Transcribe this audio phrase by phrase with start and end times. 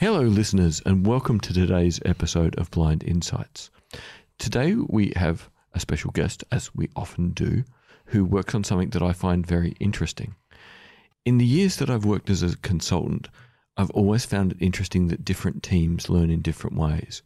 [0.00, 3.68] Hello, listeners, and welcome to today's episode of Blind Insights.
[4.38, 7.64] Today we have a special guest, as we often do,
[8.04, 10.36] who works on something that I find very interesting.
[11.24, 13.26] In the years that I've worked as a consultant,
[13.76, 17.22] I've always found it interesting that different teams learn in different ways.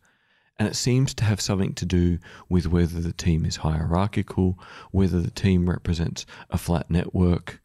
[0.58, 4.58] And it seems to have something to do with whether the team is hierarchical,
[4.92, 7.60] whether the team represents a flat network,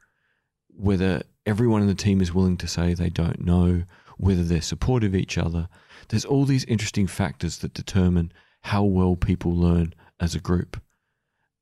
[0.67, 3.83] whether everyone in the team is willing to say they don't know,
[4.17, 5.69] whether they're supportive of each other.
[6.09, 10.81] There's all these interesting factors that determine how well people learn as a group.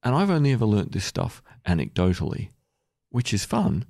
[0.03, 2.49] And I've only ever learnt this stuff anecdotally,
[3.09, 3.85] which is fun.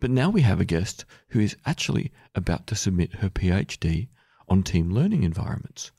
[0.00, 4.08] But now we have a guest who is actually about to submit her PhD
[4.48, 5.90] on team learning environments.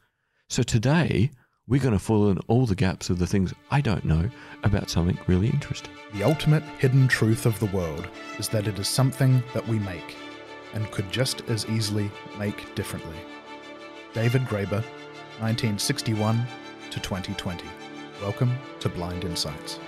[0.48, 1.32] So today,
[1.68, 4.30] we're going to fill in all the gaps of the things I don't know
[4.64, 5.92] about something really interesting.
[6.14, 8.08] The ultimate hidden truth of the world
[8.40, 10.16] is that it is something that we make
[10.74, 13.16] and could just as easily make differently.
[14.14, 14.84] David Graeber,
[15.40, 16.46] 1961
[16.92, 17.64] to 2020.
[18.22, 19.80] Welcome to Blind Insights.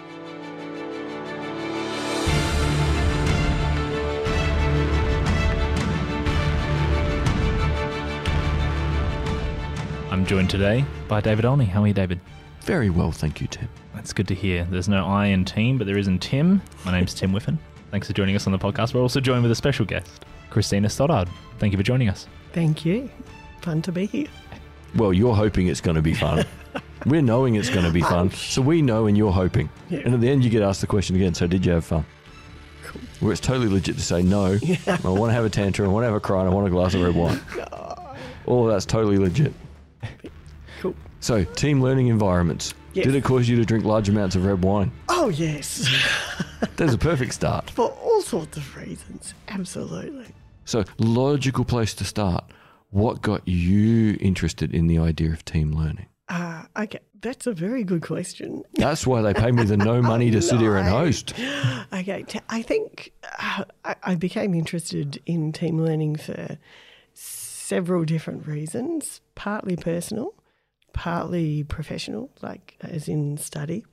[10.12, 11.66] I'm joined today by David Olney.
[11.66, 12.20] How are you, David?
[12.62, 13.70] Very well, thank you, Tim.
[13.96, 14.66] That's good to hear.
[14.66, 16.62] There's no I in team, but there is in Tim.
[16.86, 17.58] My name's Tim Whiffen.
[17.92, 18.94] Thanks for joining us on the podcast.
[18.94, 21.30] We're also joined with a special guest, Christina Stoddard.
[21.60, 22.28] Thank you for joining us.
[22.54, 23.10] Thank you.
[23.62, 24.28] Fun to be here.
[24.96, 26.46] Well, you're hoping it's going to be fun.
[27.06, 28.32] We're knowing it's going to be fun.
[28.32, 29.70] So we know and you're hoping.
[29.90, 30.00] Yeah.
[30.00, 32.06] And at the end, you get asked the question again so, did you have fun?
[32.84, 33.02] Cool.
[33.20, 36.04] Where it's totally legit to say, no, I want to have a tantrum, I want
[36.04, 37.40] to have a cry, and I want a glass of red wine.
[37.72, 38.16] Oh.
[38.46, 39.54] All of that's totally legit.
[40.80, 40.96] Cool.
[41.20, 42.74] So, team learning environments.
[42.94, 43.06] Yes.
[43.06, 44.92] Did it cause you to drink large amounts of red wine?
[45.08, 45.88] Oh, yes.
[46.76, 47.70] There's a perfect start.
[47.70, 49.36] For all sorts of reasons.
[49.50, 50.26] Absolutely.
[50.70, 52.44] So, logical place to start.
[52.92, 56.06] What got you interested in the idea of team learning?
[56.28, 57.00] Uh, okay.
[57.22, 58.62] That's a very good question.
[58.76, 61.34] That's why they pay me the no money to sit here and host.
[61.92, 62.22] Okay.
[62.22, 66.60] T- I think uh, I I became interested in team learning for
[67.16, 70.36] several different reasons, partly personal,
[70.94, 73.88] partly professional, like as in study,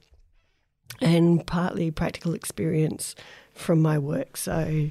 [1.00, 3.14] and partly practical experience
[3.54, 4.36] from my work.
[4.36, 4.90] So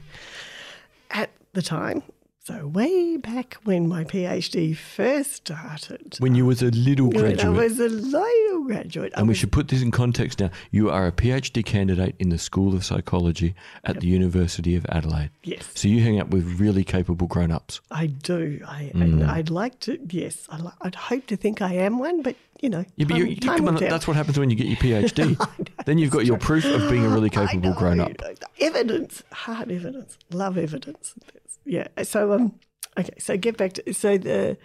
[1.11, 2.03] at the time,
[2.43, 7.49] so way back when my PhD first started, When you was a little when I
[7.49, 9.13] was a little graduate.
[9.15, 10.51] I And we should put this in context now.
[10.69, 15.31] You are a PhD candidate in the School of Psychology at the University of Adelaide.
[15.43, 15.67] Yes.
[15.73, 17.81] So you hang out with really capable grown ups.
[17.89, 18.61] I do.
[18.67, 19.01] I, Mm.
[19.01, 19.97] and I'd like to.
[20.11, 23.35] Yes, I I'd hope to think I am one, but you know, Yeah, but you,
[23.37, 25.35] come on, that's what happens when you get your PhD.
[25.85, 28.11] then you've got your proof of being a really capable grown up.
[28.59, 30.17] Evidence, hard evidence.
[30.31, 31.15] Love evidence.
[31.65, 31.87] Yeah.
[32.03, 32.59] So um,
[32.97, 33.15] okay.
[33.19, 34.57] So get back to so the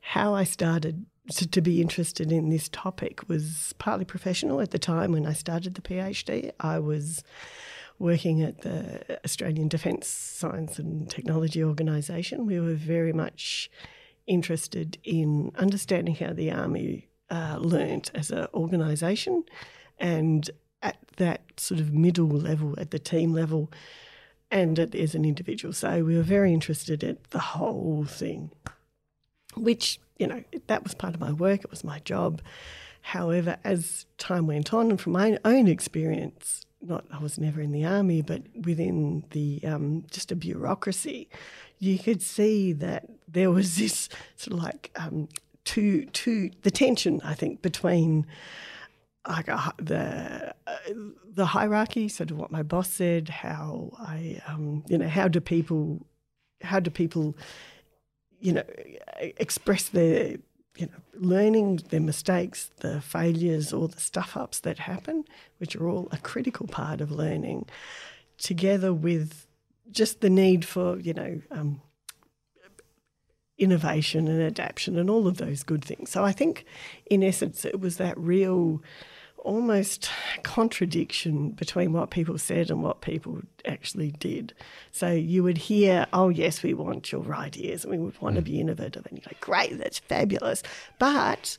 [0.00, 4.60] how I started to, to be interested in this topic was partly professional.
[4.60, 7.24] At the time when I started the PhD, I was
[7.98, 12.46] working at the Australian Defence Science and Technology Organisation.
[12.46, 13.70] We were very much
[14.26, 19.44] interested in understanding how the army uh, learnt as an organisation,
[19.98, 20.50] and
[20.82, 23.70] at that sort of middle level, at the team level,
[24.54, 25.74] and at, as an individual.
[25.74, 28.52] So we were very interested at the whole thing,
[29.56, 31.64] which you know that was part of my work.
[31.64, 32.40] It was my job.
[33.02, 37.72] However, as time went on, and from my own experience, not I was never in
[37.72, 41.28] the army, but within the um, just a bureaucracy,
[41.80, 45.28] you could see that there was this sort of like um,
[45.64, 48.24] two two the tension I think between
[49.28, 50.76] like a, the uh,
[51.32, 55.40] the hierarchy, sort of what my boss said, how I um, you know how do
[55.40, 56.06] people
[56.62, 57.36] how do people
[58.40, 58.64] you know
[59.16, 60.36] express their
[60.76, 65.24] you know learning their mistakes, the failures, or the stuff ups that happen,
[65.58, 67.66] which are all a critical part of learning,
[68.36, 69.46] together with
[69.90, 71.40] just the need for you know.
[71.50, 71.80] Um,
[73.58, 76.10] innovation and adaptation and all of those good things.
[76.10, 76.64] So I think,
[77.06, 78.82] in essence, it was that real
[79.44, 80.08] almost
[80.42, 84.54] contradiction between what people said and what people actually did.
[84.90, 88.42] So you would hear, oh, yes, we want your ideas and we would want to
[88.42, 88.46] mm.
[88.46, 89.06] be innovative.
[89.06, 90.62] And you're like, great, that's fabulous.
[90.98, 91.58] But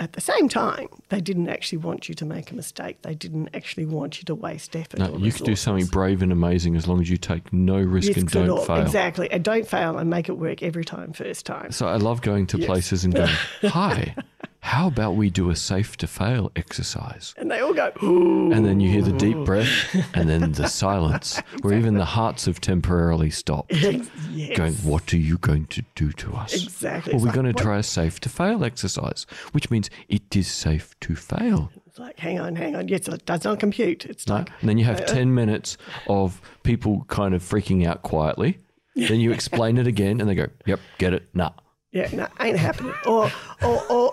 [0.00, 3.02] at the same time, they didn't actually want you to make a mistake.
[3.02, 4.98] They didn't actually want you to waste effort.
[4.98, 8.16] No, you could do something brave and amazing as long as you take no risk
[8.16, 8.76] and don't fail.
[8.80, 9.30] Exactly.
[9.30, 11.70] And don't fail and make it work every time, first time.
[11.70, 12.66] So I love going to Yes.
[12.66, 13.28] places and going,
[13.64, 14.14] "Hi,
[14.62, 17.34] how about we do a safe to fail exercise?
[17.38, 19.68] And they all go, And then you hear the deep breath
[20.14, 23.72] and then the silence, where even the hearts have temporarily stopped.
[24.30, 24.56] yes.
[24.56, 26.54] Going, what are you going to do to us?
[26.62, 27.12] Exactly.
[27.14, 30.36] Well, we're like, going to what- try a safe to fail exercise, which means it
[30.36, 31.70] is safe to fail.
[31.86, 32.88] It's like, hang on, hang on.
[32.88, 34.04] Yes, it does not compute.
[34.06, 34.36] It's No?
[34.36, 38.58] like, And then you Uh, have 10 minutes of people kind of freaking out quietly.
[38.96, 41.50] Then you explain it again and they go, yep, get it, nah.
[41.92, 42.92] yeah, no, ain't happening.
[43.06, 43.30] Or,
[43.62, 44.12] or, or,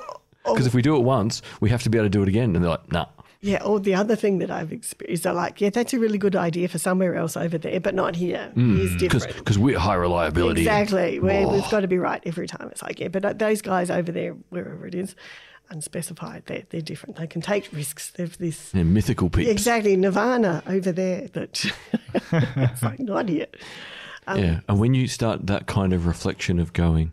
[0.54, 2.56] Because if we do it once, we have to be able to do it again.
[2.56, 3.06] And they're like, nah.
[3.40, 6.36] Yeah, or the other thing that I've experienced, they're like, yeah, that's a really good
[6.36, 8.52] idea for somewhere else over there, but not here.
[8.56, 9.36] Here's different.
[9.36, 10.62] Because we're high reliability.
[10.62, 11.20] Exactly.
[11.20, 11.54] Where Oh.
[11.54, 12.68] we've got to be right every time.
[12.72, 15.16] It's like, yeah, but uh, those guys over there, wherever it is,
[15.70, 17.18] unspecified, they're, they're different.
[17.18, 18.10] They can take risks.
[18.12, 18.72] They've this.
[18.72, 19.50] They're mythical peeps.
[19.50, 21.28] Exactly, Nirvana over there.
[21.28, 21.64] That
[22.32, 23.48] it's like not here.
[24.26, 24.60] Um, yeah.
[24.68, 27.12] And when you start that kind of reflection of going,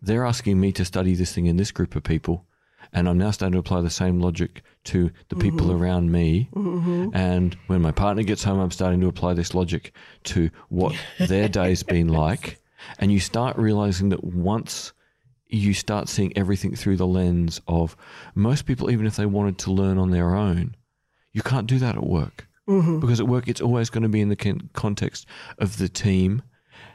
[0.00, 2.44] they're asking me to study this thing in this group of people,
[2.92, 5.82] and I'm now starting to apply the same logic to the people Mm-hmm.
[5.82, 6.48] around me.
[7.14, 9.92] And when my partner gets home, I'm starting to apply this logic
[10.24, 12.58] to what their day's been like.
[12.98, 14.92] And you start realizing that once
[15.48, 17.96] you start seeing everything through the lens of
[18.34, 20.74] most people, even if they wanted to learn on their own,
[21.32, 22.46] you can't do that at work.
[23.00, 25.26] Because at work, it's always going to be in the context
[25.58, 26.42] of the team,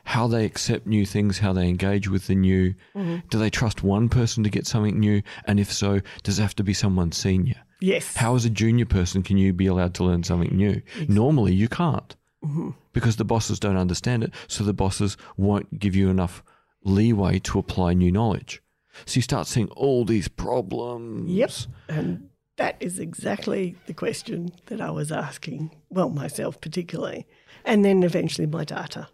[0.04, 2.74] how they accept new things, how they engage with the new.
[2.96, 3.28] Mm-hmm.
[3.30, 5.22] Do they trust one person to get something new?
[5.46, 7.62] And if so, does it have to be someone senior?
[7.80, 8.16] Yes.
[8.16, 10.82] How, as a junior person, can you be allowed to learn something new?
[11.08, 12.72] Normally, you can't mm-hmm.
[12.94, 14.34] because the bosses don't understand it.
[14.48, 16.44] So the bosses won't give you enough
[16.84, 18.62] leeway to apply new knowledge.
[19.06, 21.30] So you start seeing all these problems.
[21.32, 21.52] Yep.
[21.90, 27.26] And that is exactly the question that I was asking, well, myself particularly,
[27.66, 29.08] and then eventually my data.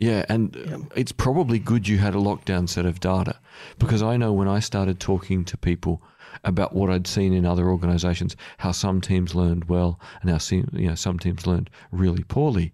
[0.00, 3.38] Yeah, and it's probably good you had a lockdown set of data
[3.78, 6.02] because I know when I started talking to people
[6.42, 10.70] about what I'd seen in other organisations, how some teams learned well and how some,
[10.72, 12.72] you know some teams learned really poorly.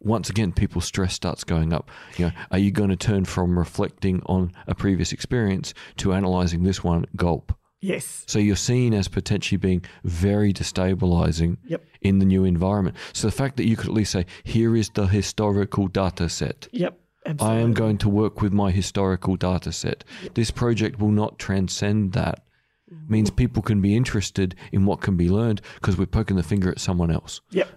[0.00, 1.90] Once again, people's stress starts going up.
[2.18, 6.62] You know, are you going to turn from reflecting on a previous experience to analysing
[6.62, 7.56] this one gulp?
[7.86, 8.24] Yes.
[8.26, 11.84] So you're seen as potentially being very destabilizing Yep.
[12.00, 12.96] in the new environment.
[13.12, 16.68] So the fact that you could at least say, here is the historical data set.
[16.72, 16.98] Yep.
[17.40, 20.04] I am going to work with my historical data set.
[20.34, 22.44] This project will not transcend that.
[22.92, 23.12] Mm-hmm.
[23.12, 26.70] Means people can be interested in what can be learned because we're poking the finger
[26.70, 27.40] at someone else.
[27.50, 27.68] Yep.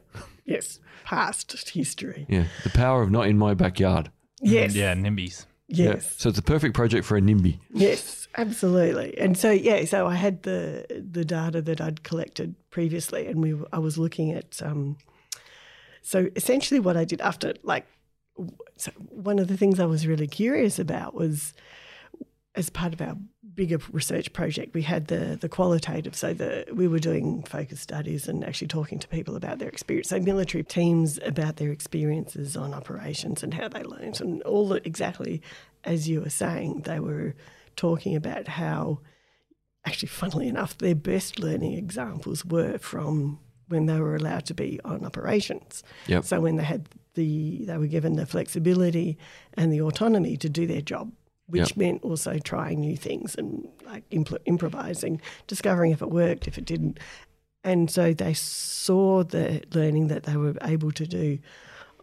[0.45, 0.79] Yes.
[1.03, 2.25] Past history.
[2.29, 4.11] Yeah, the power of not in my backyard.
[4.41, 4.75] Yes.
[4.75, 5.45] Yeah, NIMBYs.
[5.71, 5.93] Yeah.
[5.93, 6.15] Yes.
[6.17, 7.59] So it's the perfect project for a NIMBY.
[7.71, 9.15] Yes, absolutely.
[9.19, 13.55] And so yeah, so I had the the data that I'd collected previously, and we
[13.71, 14.61] I was looking at.
[14.63, 14.97] Um,
[16.01, 17.85] so essentially, what I did after like,
[18.77, 21.53] so one of the things I was really curious about was,
[22.55, 23.15] as part of our
[23.59, 26.15] bigger research project, we had the the qualitative.
[26.15, 30.07] So the we were doing focus studies and actually talking to people about their experience.
[30.07, 34.77] So military teams about their experiences on operations and how they learned, and all the,
[34.87, 35.41] exactly
[35.83, 37.35] as you were saying, they were
[37.75, 38.99] talking about how,
[39.85, 44.79] actually, funnily enough, their best learning examples were from when they were allowed to be
[44.85, 45.83] on operations.
[46.07, 46.23] Yep.
[46.23, 49.17] So when they had the, they were given the flexibility
[49.53, 51.11] and the autonomy to do their job,
[51.49, 51.77] which Yep.
[51.77, 56.65] meant also trying new things and like impl- improvising, discovering if it worked, if it
[56.65, 56.99] didn't.
[57.63, 61.39] And so they saw the learning that they were able to do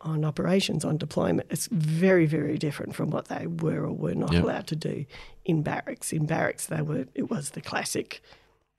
[0.02, 1.48] on operations, on deployment.
[1.50, 4.42] It's very, very different from what they were or were not Yep.
[4.44, 5.04] allowed to do
[5.44, 6.12] in barracks.
[6.12, 7.06] In barracks, they were.
[7.14, 8.20] It was the classic.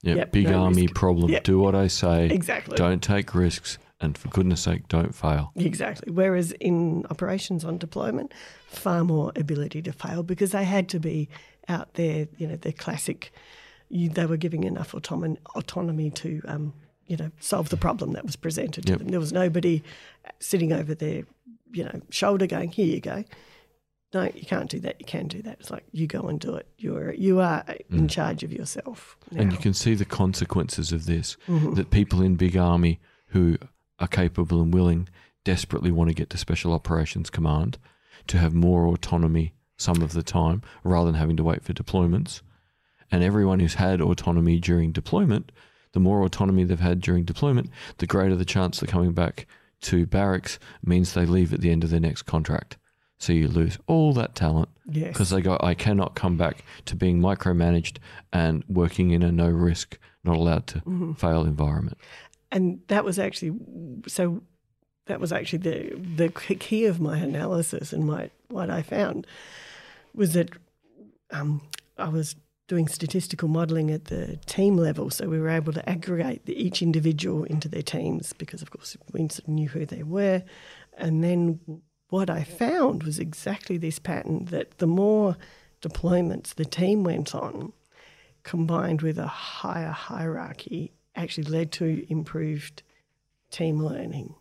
[0.03, 0.93] Yeah, Yep, big no army risk.
[0.93, 1.35] problem.
[1.43, 2.27] Do what I say.
[2.27, 2.77] Exactly.
[2.77, 3.79] Don't take risks.
[3.99, 5.51] And for goodness sake, don't fail.
[5.55, 6.11] Exactly.
[6.11, 8.31] Whereas in operations on deployment,
[8.67, 11.29] far more ability to fail because they had to be
[11.67, 13.31] out there, you know, the classic,
[13.89, 16.73] you, they were giving enough autonomy, autonomy to, um,
[17.07, 18.99] you know, solve the problem that was presented to Yep.
[18.99, 19.07] them.
[19.07, 19.81] There was nobody
[20.39, 21.23] sitting over their,
[21.71, 23.23] you know, shoulder going, here you go.
[24.13, 24.97] No, you can't do that.
[24.99, 25.57] You can do that.
[25.59, 26.65] It's like you go and do it.
[26.77, 29.17] You're you are in charge of yourself.
[29.33, 29.41] Mm.
[29.41, 31.73] And you can see the consequences of this Mm-hmm.
[31.73, 33.57] that people in big army who
[33.99, 35.07] are capable and willing
[35.43, 37.77] desperately want to get to special operations command
[38.27, 42.41] to have more autonomy some of the time rather than having to wait for deployments.
[43.11, 45.51] And everyone who's had autonomy during deployment,
[45.93, 49.47] the more autonomy they've had during deployment, the greater the chance they're coming back
[49.81, 52.77] to barracks means they leave at the end of their next contract.
[53.19, 55.07] So you lose all that talent yes.
[55.13, 57.97] because they go, I cannot come back to being micromanaged
[58.33, 61.13] and working in a no risk, not allowed to Mm-hmm.
[61.13, 61.97] fail environment.
[62.51, 63.57] And that was actually
[64.07, 64.41] so
[65.07, 69.27] that was actually the the key of my analysis and my what I found
[70.13, 70.49] was that
[71.31, 71.61] um,
[71.97, 72.35] I was
[72.67, 75.09] doing statistical modelling at the team level.
[75.09, 78.97] So we were able to aggregate the, each individual into their teams because, of course,
[79.13, 80.43] we knew who they were.
[80.97, 85.37] And then what I found was exactly this pattern that the more
[85.81, 87.71] deployments the team went on,
[88.43, 92.83] combined with a higher hierarchy, actually led to improved
[93.51, 94.35] team learning.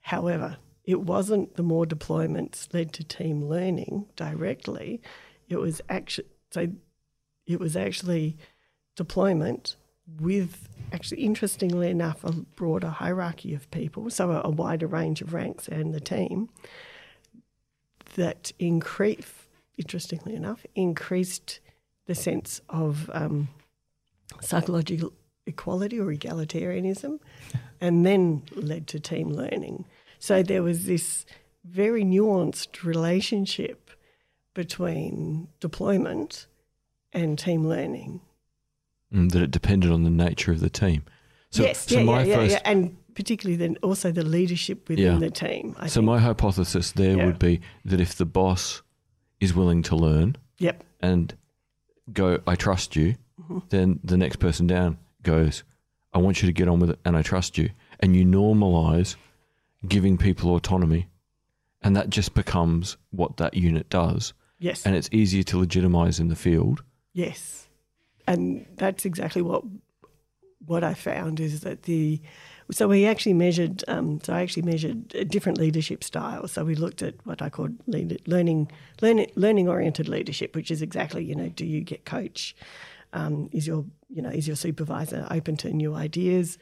[0.00, 5.00] However, it wasn't the more deployments led to team learning directly.
[5.48, 6.68] It was actually so
[7.46, 8.36] it was actually
[8.96, 9.76] deployment
[10.18, 15.32] with actually interestingly enough a broader hierarchy of people, so a, a wider range of
[15.32, 16.48] ranks and the team
[18.14, 19.32] that increase
[19.78, 21.60] interestingly enough increased
[22.06, 23.48] the sense of um,
[24.40, 25.12] psychological
[25.46, 27.18] equality or egalitarianism
[27.80, 29.84] and then led to team learning.
[30.18, 31.24] So there was this
[31.64, 33.90] very nuanced relationship
[34.54, 36.46] between deployment
[37.12, 38.20] and team learning.
[39.12, 41.04] Mm, that it depended on the nature of the team.
[41.50, 45.18] So, yes, so yeah, my yeah, first, yeah, and particularly then also the leadership within
[45.18, 45.74] the team.
[45.78, 46.06] I so think.
[46.06, 48.82] my hypothesis there would be that if the boss
[49.40, 51.34] is willing to learn yep, and
[52.12, 53.58] go, I trust you, Mm-hmm.
[53.70, 55.62] then the next person down goes,
[56.12, 57.70] I want you to get on with it and I trust you.
[58.00, 59.16] And you normalize
[59.86, 61.06] giving people autonomy.
[61.82, 64.32] And that just becomes what that unit does.
[64.58, 66.82] yes, And it's easier to legitimize in the field.
[67.12, 67.68] yes,
[68.26, 69.64] and that's exactly what
[70.66, 72.20] what I found is that the
[72.70, 76.52] so we actually measured um, so I actually measured different leadership styles.
[76.52, 80.82] So we looked at what I called lead, learning learning learning oriented leadership, which is
[80.82, 82.54] exactly you know do you get coach?
[83.14, 86.58] Um, is your you know is your supervisor open to new ideas?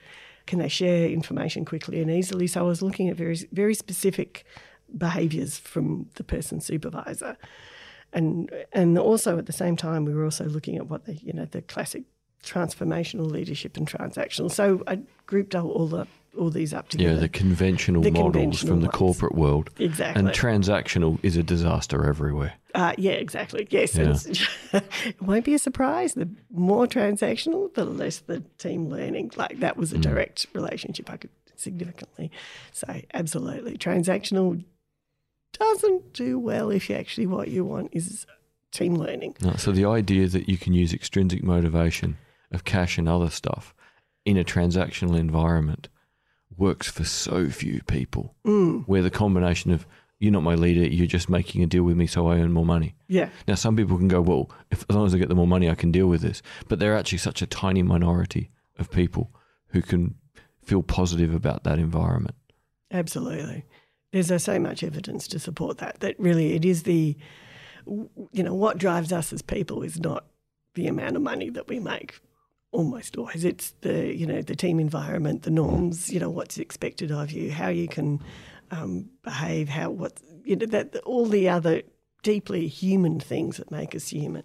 [0.46, 2.46] Can they share information quickly and easily?
[2.46, 4.44] So I was looking at very very specific
[4.96, 7.36] behaviours from the person's supervisor,
[8.12, 11.32] and and also at the same time we were also looking at what the you
[11.32, 12.04] know the classic
[12.42, 14.50] transformational leadership and transactional.
[14.50, 16.06] So I grouped all the
[16.38, 17.14] all these up together.
[17.14, 18.96] Yeah, the conventional The models conventional from the ones.
[18.96, 19.70] corporate world.
[19.78, 20.20] exactly.
[20.20, 22.54] And transactional is a disaster everywhere.
[22.74, 23.66] Uh, yeah, exactly.
[23.70, 24.80] Yes, Yeah.
[25.04, 26.14] it won't be a surprise.
[26.14, 29.32] The more transactional, the less the team learning.
[29.36, 29.78] Like that Mm.
[29.78, 32.30] was a direct relationship I could significantly
[32.72, 33.06] say.
[33.14, 34.62] Absolutely, transactional
[35.52, 38.26] doesn't do well if you actually what you want is
[38.70, 39.34] team learning.
[39.42, 42.18] No, so the idea that you can use extrinsic motivation
[42.52, 43.74] of cash and other stuff
[44.24, 45.88] in a transactional environment
[46.58, 48.34] works for so few people.
[48.46, 49.86] Mm, Where the combination of
[50.18, 52.66] you're not my leader, you're just making a deal with me so I earn more
[52.66, 52.96] money.
[53.06, 55.46] yeah, Now, some people can go, well, if, as long as I get the more
[55.46, 56.42] money, I can deal with this.
[56.66, 58.50] But they're actually such a tiny minority
[58.80, 59.30] of people
[59.68, 60.16] who can
[60.64, 62.34] feel positive about that environment.
[62.90, 63.64] absolutely.
[64.12, 66.00] There's uh, so much evidence to support that.
[66.00, 67.14] That really, it is the,
[67.86, 70.24] you know, what drives us as people is not
[70.74, 72.18] the amount of money that we make.
[72.70, 77.10] Almost always, it's the you know the team environment, the norms, you know what's expected
[77.10, 78.20] of you, how you can
[78.70, 81.82] um, behave, how what you know that all the other
[82.22, 84.42] deeply human things that make us human.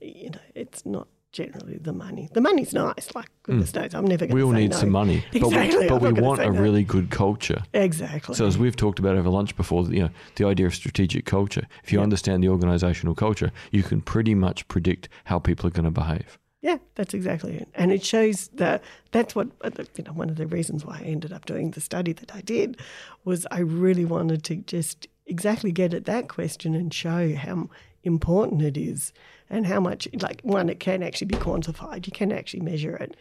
[0.00, 2.30] You know, it's not generally the money.
[2.32, 4.76] The money's nice, like goodness knows, I'm never going to We all need no.
[4.78, 6.58] some money, but Exactly, we, but we want a no.
[6.58, 7.62] really good culture.
[7.74, 8.34] Exactly.
[8.34, 11.66] So as we've talked about over lunch before, you know, the idea of strategic culture.
[11.84, 12.04] If you Yeah.
[12.04, 16.38] understand the organizational culture, you can pretty much predict how people are going to behave.
[16.60, 17.68] Yeah, that's exactly it.
[17.74, 21.02] And it shows that that's what, uh, you know, one of the reasons why I
[21.04, 22.78] ended up doing the study that I did
[23.24, 27.70] was I really wanted to just exactly get at that question and show how
[28.02, 29.12] important it is
[29.48, 32.06] and how much, like, one, it can actually be quantified.
[32.06, 33.14] You can actually measure it,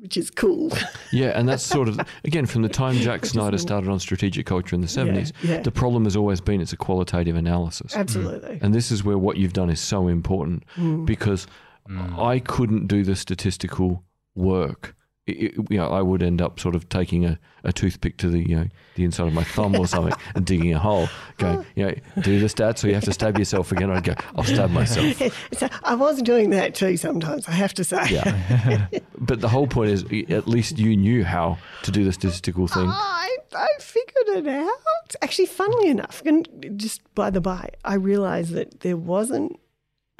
[0.00, 0.70] which is cool.
[1.10, 4.74] Yeah, and that's sort of again from the time Jack Snyder started on strategic culture
[4.74, 5.32] in the seventies.
[5.42, 5.62] yeah.
[5.62, 8.58] The problem has always been it's a qualitative analysis, Absolutely.
[8.60, 11.06] and this is where what you've done is so important Mm.
[11.06, 11.46] because
[11.88, 12.18] Mm.
[12.22, 14.04] I couldn't do the statistical
[14.34, 14.94] work.
[15.26, 18.30] It, it- you know, I would end up sort of taking a, a toothpick to
[18.30, 21.64] the you know the inside of my thumb or something and digging a hole, going,
[21.76, 23.90] you know, do the stats, or you have to stab yourself again.
[23.90, 25.20] I'd go, I'll stab myself.
[25.52, 28.02] so I was doing that too sometimes, I have to say.
[28.10, 28.86] Yeah.
[29.18, 32.88] but the whole point is, at least you knew how to do the statistical thing.
[32.88, 35.14] I, I figured it out.
[35.22, 39.58] Actually, funnily enough, and just by the by, I realised that there wasn't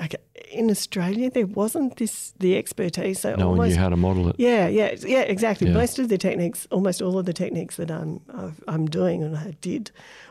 [0.01, 0.17] okay,
[0.51, 3.21] in Australia there wasn't this the expertise.
[3.21, 4.37] So No one knew how to model it.
[4.39, 5.69] yeah, yeah, yeah, exactly.
[5.69, 5.75] Yeah.
[5.75, 9.37] Most of the techniques, almost all of the techniques that I'm I've, I'm doing and
[9.37, 9.91] I did,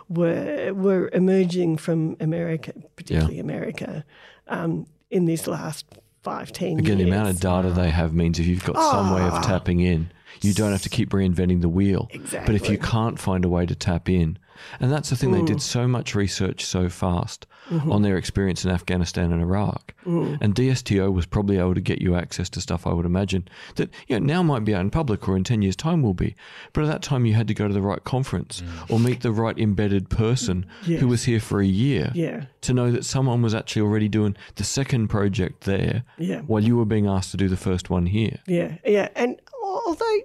[0.09, 4.03] were were emerging from America, particularly America,
[4.47, 5.85] um, in this last
[6.23, 7.09] five ten Again, years.
[7.09, 9.41] the amount of data they have means if you've got some way of Ah.
[9.41, 10.09] tapping in,
[10.41, 12.07] you don't have to keep reinventing the wheel.
[12.11, 12.45] Exactly.
[12.45, 14.37] But if you can't find a way to tap in,
[14.79, 17.91] And that's the thing, they did so much research so fast Mm-hmm.
[17.91, 19.93] on their experience in Afghanistan and Iraq.
[20.05, 20.41] Mm-hmm.
[20.41, 23.45] And DSTO was probably able to get you access to stuff, I would imagine,
[23.75, 26.13] that you know, now might be out in public or in 10 years' time will
[26.13, 26.35] be.
[26.71, 28.89] But at that time, you had to go to the right conference mm.
[28.89, 31.01] or meet the right embedded person Yes.
[31.01, 32.45] who was here for a year Yeah.
[32.61, 36.41] to know that someone was actually already doing the second project there Yeah.
[36.41, 38.39] while you were being asked to do the first one here.
[38.47, 39.09] Yeah, yeah.
[39.15, 40.19] And although,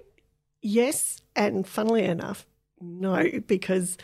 [0.61, 2.45] yes, and funnily enough,
[2.79, 3.97] no, because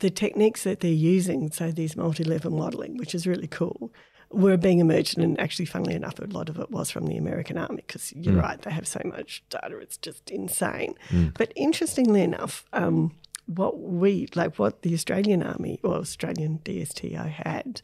[0.00, 3.92] the techniques that they're using, so these multi level modelling, which is really cool,
[4.30, 5.16] were being emerged.
[5.18, 8.34] And actually, funnily enough, a lot of it was from the American Army because you're
[8.40, 10.94] right, they have so much data, it's just insane.
[11.38, 13.12] But interestingly enough, um,
[13.46, 17.82] what we, like what the Australian Army or Australian DSTO had,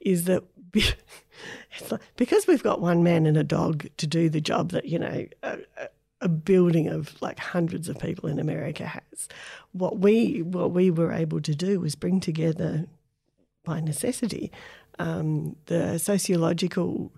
[0.00, 0.44] is that
[0.74, 4.86] it's like, because we've got one man and a dog to do the job that
[4.86, 5.88] you know a, a-
[6.22, 9.28] a building of like hundreds of people in America has.
[9.72, 12.86] What we what we were able to do was bring together
[13.64, 14.50] by necessity
[14.98, 17.12] um, the sociological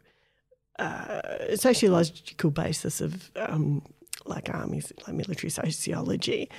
[0.78, 1.20] uh,
[1.54, 3.82] sociological basis of um,
[4.26, 6.50] like armies, like military sociology.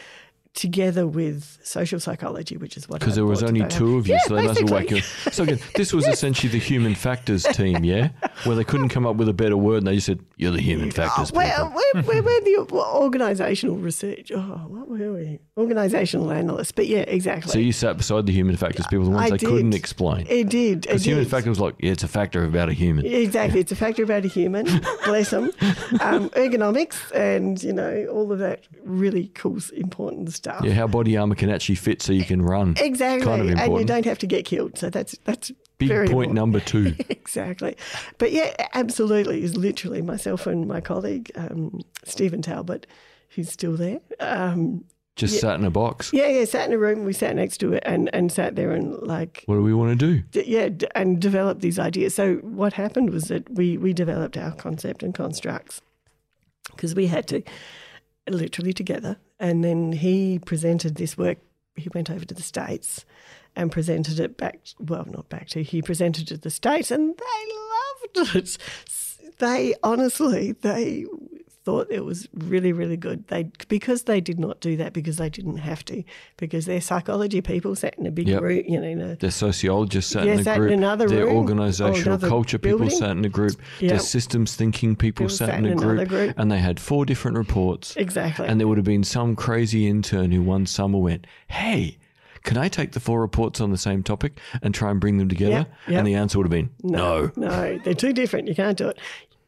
[0.55, 4.19] Together with social psychology, which is what Because there was only two of you, Yeah,
[4.25, 5.01] so they well whack you.
[5.01, 8.09] So again, this was essentially the human factors team, yeah,
[8.45, 10.62] where they couldn't come up with a better word, and they just said, "You're the
[10.62, 14.31] human factors people." Well, we're, we're, we're the organisational research.
[14.33, 15.39] Oh, what were we?
[15.57, 16.71] Organisational analysts.
[16.71, 17.51] But yeah, exactly.
[17.51, 20.25] so you sat beside the human factors people, the ones I they couldn't explain.
[20.29, 20.81] it did.
[20.81, 21.31] Because human did.
[21.31, 23.05] factor was like, yeah, it's a factor about a human.
[23.05, 23.59] Exactly.
[23.59, 24.65] It's a factor about a human.
[25.05, 25.51] Bless them.
[26.00, 30.63] Um, ergonomics and, you know, all of that really cool, important stuff.
[30.63, 32.75] Yeah, how body armor can actually fit so you can run.
[32.77, 33.25] Exactly.
[33.25, 34.77] Kind of and you don't have to get killed.
[34.77, 36.35] So that's that's Big very point important.
[36.35, 36.95] number two.
[37.09, 37.75] exactly.
[38.17, 39.43] But yeah, absolutely.
[39.43, 42.85] Is literally myself and my colleague, um, Stephen Talbot,
[43.29, 43.99] who's still there.
[44.19, 44.85] Um,
[45.17, 46.11] Just sat in a box.
[46.13, 47.03] yeah, yeah, sat in a room.
[47.05, 49.99] We sat next to it and, and sat there and like What do we want
[49.99, 50.21] to do?
[50.31, 52.13] d- yeah, d- and develop these ideas.
[52.15, 55.81] So what happened was that we we developed our concept and constructs
[56.71, 57.41] because we had to
[58.29, 61.37] literally together, and then he presented this work.
[61.75, 63.05] He went over to the states
[63.55, 64.59] and presented it back.
[64.79, 65.63] Well, not back to.
[65.63, 68.57] He presented it to the states, and they loved it.
[69.39, 71.05] They honestly they
[71.65, 73.27] thought it was really really good.
[73.27, 76.03] They because they did not do that because they didn't have to
[76.37, 78.41] because their psychology people sat in a big Yep.
[78.41, 80.73] room, you know, in Their sociologists sat Yeah, in a sat in group.
[80.73, 83.59] another their room or organizational culture people sat in a group.
[83.79, 86.33] Their systems thinking people, People sat, in a group, group.
[86.37, 87.95] And they had four different reports.
[87.97, 88.47] Exactly.
[88.47, 91.97] And there would have been some crazy intern who one summer went, Hey,
[92.43, 95.27] can I take the four reports on the same topic and try and bring them
[95.29, 95.51] together?
[95.51, 95.97] Yep, yep.
[95.97, 97.31] And the answer would have been no.
[97.35, 98.47] no, they're too different.
[98.47, 98.99] You can't do it.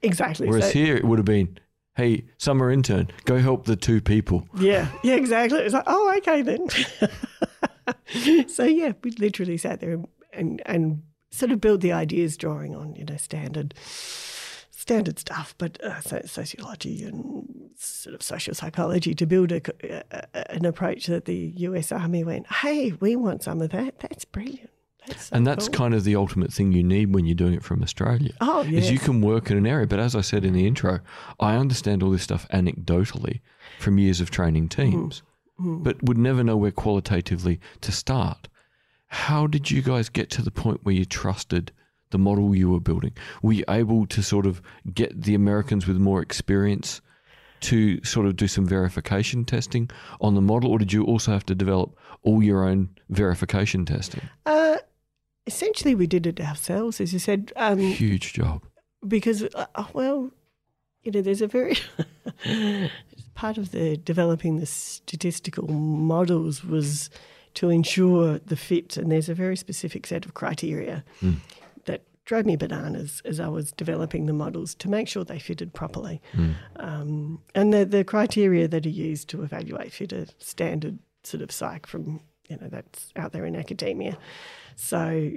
[0.02, 0.48] Exactly.
[0.48, 1.58] Whereas So- here it would have been,
[1.98, 4.48] Hey, summer intern, go help the two people.
[4.60, 5.60] yeah, yeah, exactly.
[5.60, 6.68] It's like, oh, okay then.
[8.48, 10.00] so yeah, we literally sat there
[10.32, 13.74] and, and sort of built the ideas, drawing on you know standard
[14.70, 20.66] standard stuff, but uh, sociology and sort of social psychology to build a, a- an
[20.66, 21.92] approach that the U.S.
[21.92, 24.00] Army went, hey, we want some of that.
[24.00, 24.70] That's brilliant.
[25.08, 27.54] That's so And that's cool." kind of the ultimate thing you need when you're doing
[27.54, 28.34] it from Australia.
[28.42, 31.00] Oh, Is you can work in an area, but as I said in the intro,
[31.40, 33.42] I understand all this stuff anecdotally
[33.80, 35.24] from years of training teams,
[35.60, 38.48] but would never know where qualitatively to start.
[39.08, 41.72] How did you guys get to the point where you trusted
[42.10, 43.14] the model you were building?
[43.42, 44.62] Were you able to sort of
[44.94, 47.02] get the Americans with more experience
[47.60, 49.90] to sort of do some verification testing
[50.22, 54.22] on the model, or did you also have to develop all your own verification testing?
[54.46, 54.78] Uh,
[55.48, 58.64] essentially, we did it ourselves, as you said, um, Huge job.
[59.08, 60.30] because, uh, well,
[61.04, 61.76] you know, there's a very
[63.36, 67.10] part of the developing the statistical models was
[67.56, 71.04] to ensure the fit, and there's a very specific set of criteria
[71.86, 75.74] that drove me bananas as I was developing the models to make sure they fitted
[75.74, 76.22] properly.
[76.76, 81.52] Um, and the, the criteria that are used to evaluate fit are standard sort of
[81.52, 84.18] psych from, you know, that's out there in academia.
[84.78, 85.32] So,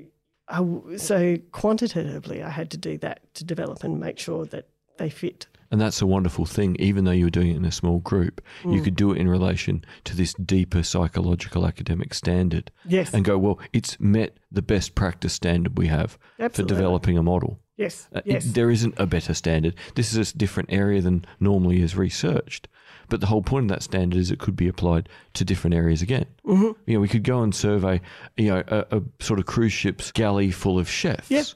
[0.48, 5.08] I so quantitatively, I had to do that to develop and make sure that they
[5.08, 5.46] fit.
[5.72, 6.76] And that's a wonderful thing.
[6.78, 8.74] Even though you were doing it in a small group, Mm.
[8.74, 13.14] you could do it in relation to this deeper psychological academic standard Yes.
[13.14, 16.74] and go, well, it's met the best practice standard we have Absolutely.
[16.74, 17.60] for developing a model.
[17.76, 18.08] yes.
[18.14, 18.44] Uh, it- yes.
[18.52, 19.74] there isn't a better standard.
[19.94, 22.68] This is a different area than normally is researched.
[23.10, 26.00] But the whole point of that standard is it could be applied to different areas
[26.00, 26.24] again.
[26.46, 26.70] Mm-hmm.
[26.86, 28.00] You know, we could go and survey,
[28.38, 31.46] you know, a, a sort of cruise ship's galley full of chefs Yep.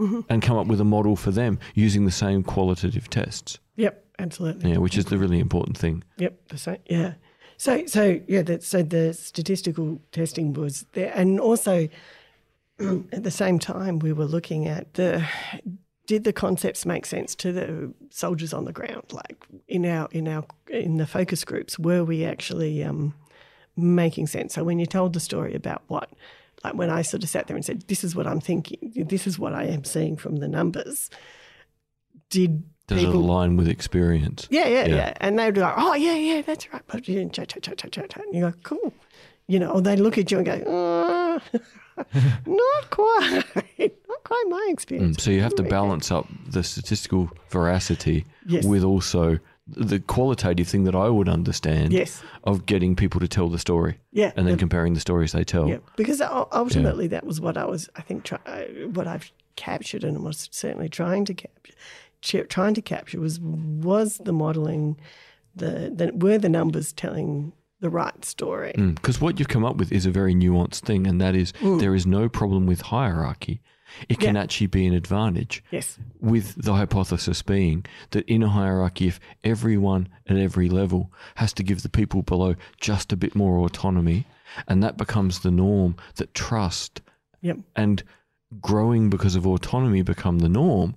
[0.00, 0.20] Mm-hmm.
[0.30, 3.58] and come up with a model for them using the same qualitative tests.
[3.76, 4.04] Yep.
[4.18, 4.70] Absolutely.
[4.70, 6.02] Yeah, which is the really important thing.
[6.16, 6.48] Yep.
[6.48, 6.78] The same.
[6.88, 7.14] Yeah.
[7.58, 11.88] So, so yeah, that, so the statistical testing was there, and also
[12.78, 15.26] at the same time we were looking at the
[16.06, 19.04] did the concepts make sense to the soldiers on the ground?
[19.12, 23.14] Like in our in our in the focus groups, were we actually um,
[23.76, 24.54] making sense?
[24.54, 26.10] So when you told the story about what,
[26.64, 29.06] like when I sort of sat there and said, "This is what I'm thinking.
[29.08, 31.10] This is what I am seeing from the numbers,"
[32.30, 34.46] did Does people it align with experience?
[34.50, 34.94] yeah, yeah, Yeah.
[34.96, 35.12] yeah.
[35.20, 36.82] And they'd be like, oh, yeah, yeah, that's right.
[36.86, 38.24] But you chat, chat, chat, chat, chat, chat.
[38.24, 38.92] And you go, cool.
[39.48, 41.58] You know, or they look at you and go, uh,
[42.46, 43.44] not quite.
[44.08, 45.16] not quite my experience.
[45.16, 48.64] Mm, So you have to balance up the statistical veracity Yes.
[48.64, 52.22] with also the qualitative thing that I would understand Yes.
[52.44, 54.32] of getting people to tell the story Yeah.
[54.36, 55.68] and then the- comparing the stories they tell.
[55.68, 55.78] yeah.
[55.96, 60.22] Because ultimately that was what I was, I think, try, uh, what I've captured and
[60.22, 62.44] was certainly trying to capture.
[62.48, 64.96] Trying to capture was was the modelling,
[65.54, 68.72] the, the were the numbers telling the right story?
[68.76, 71.94] Because what you've come up with is a very nuanced thing, and that is there
[71.94, 73.60] is no problem with hierarchy.
[74.08, 74.34] It can Mm.
[74.38, 74.42] Yeah.
[74.42, 75.62] actually be an advantage.
[75.70, 75.98] Yes.
[76.20, 81.62] with the hypothesis being that in a hierarchy, if everyone at every level has to
[81.62, 84.26] give the people below just a bit more autonomy,
[84.66, 87.00] and that becomes the norm, that trust
[87.42, 87.58] Yep.
[87.76, 88.02] and
[88.60, 90.96] growing because of autonomy become the norm,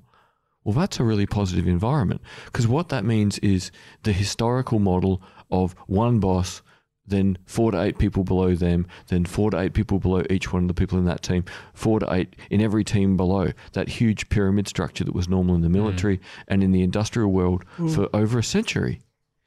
[0.63, 2.21] well, that's a really positive environment.
[2.45, 3.71] Because what that means is
[4.03, 6.61] the historical model of one boss,
[7.09, 10.63] then four to eight people below them, then four to eight people below each one
[10.63, 11.43] of the people in that team,
[11.73, 13.51] four to eight in every team below.
[13.73, 15.73] That huge pyramid structure that was normal in the mm.
[15.73, 17.93] military and in the industrial world mm.
[17.93, 19.01] for over a century.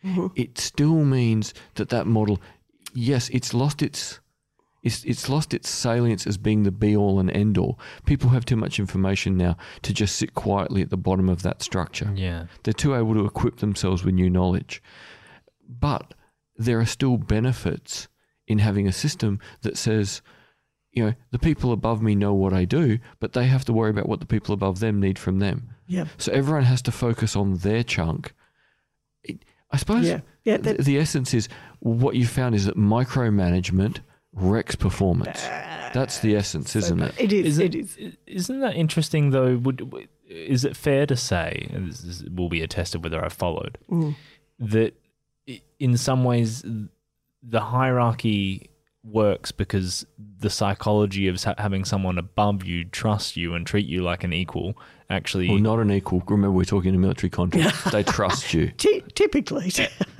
[0.04, 0.28] Mm-hmm.
[0.34, 2.40] It still means that that model,
[2.92, 4.18] yes, it's lost its
[4.82, 7.78] it's, it's lost its salience as being the be all and end all.
[8.04, 11.62] People have too much information now to just sit quietly at the bottom of that
[11.62, 12.12] structure.
[12.14, 12.46] Yeah.
[12.64, 14.82] They're too able to equip themselves with new knowledge.
[15.68, 16.14] But
[16.56, 18.08] there are still benefits
[18.46, 20.22] in having a system that says,
[20.92, 23.90] you know, the people above me know what I do, but they have to worry
[23.90, 25.70] about what the people above them need from them.
[25.86, 26.08] Yep.
[26.18, 28.34] So everyone has to focus on their chunk.
[29.24, 30.20] It, I suppose Yeah.
[30.44, 30.58] Yeah.
[30.58, 34.00] That, the essence is what you found is that micromanagement
[34.34, 35.42] wrecks performance.
[35.94, 37.14] That's the essence, isn't it?
[37.18, 37.46] it is.
[37.46, 38.16] Is it it- is.
[38.26, 39.56] Isn't that interesting though?
[39.56, 43.22] Would is it fair to say, and this is, will be a test of whether
[43.22, 44.14] I've followed, Mm.
[44.58, 45.01] that i-
[45.78, 46.64] in some ways
[47.42, 48.70] the hierarchy
[49.04, 50.06] works because
[50.38, 54.76] the psychology of having someone above you trust you and treat you like an equal
[55.10, 56.22] actually Well, not an equal.
[56.28, 58.70] Remember, we're talking in a military context they trust you.
[58.70, 59.72] Ty- typically,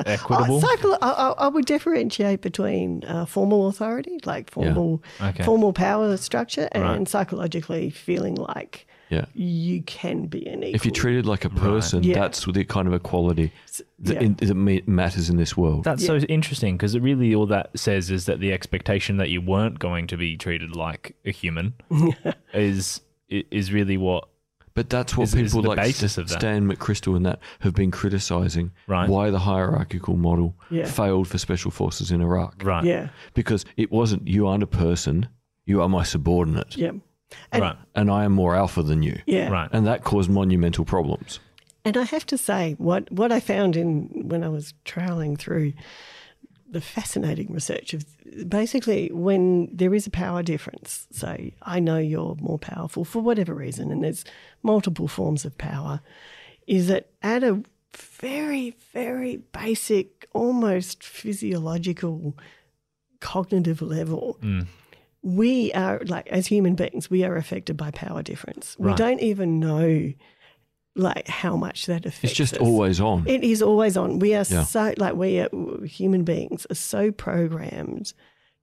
[0.05, 0.61] equitable.
[0.67, 5.45] Psycho- I, I, I would differentiate between uh, formal authority, like formal Okay.
[5.45, 7.09] formal power structure, and Right.
[7.09, 9.27] psychologically feeling like Yeah.
[9.35, 10.75] you can be an equal.
[10.75, 12.15] If you're treated like a person, Yeah.
[12.21, 13.53] that's the kind of equality
[14.01, 14.21] that, yeah.
[14.23, 15.85] in, that matters in this world.
[15.85, 19.41] That's so interesting because it really all that says is that the expectation that you
[19.41, 21.75] weren't going to be treated like a human
[22.55, 24.29] is is really what
[24.75, 26.41] But that's what Is- is people the like basis St- of that.
[26.41, 29.09] Stan McChrystal and that have been criticizing Right.
[29.09, 30.87] why the hierarchical model Yeah.
[30.87, 32.63] failed for special forces in Iraq.
[32.65, 35.29] right yeah, Because it wasn't, you aren't a person,
[35.67, 36.93] you are my subordinate, yeah,
[37.51, 39.21] and, right and I am more alpha than you.
[39.27, 41.41] yeah, right And that caused monumental problems.
[41.85, 45.73] And I have to say, what what I found in when I was troweling through
[46.71, 48.05] the fascinating research of
[48.49, 53.55] basically when there is a power difference, so I know you're more powerful for whatever
[53.55, 54.25] reason, and there's
[54.63, 56.01] multiple forms of power,
[56.67, 57.63] is that at a
[57.95, 62.39] very, very basic, almost physiological,
[63.21, 64.67] cognitive level, mm.
[65.23, 68.77] We are like as human beings, we are affected by power difference.
[68.79, 70.13] We don't even know
[70.95, 72.25] like how much that affects.
[72.25, 72.61] It's just us.
[72.61, 73.27] always on.
[73.27, 74.19] It is always on.
[74.19, 74.65] We are Yeah.
[74.65, 75.49] so like we are
[75.85, 78.13] human beings are so programmed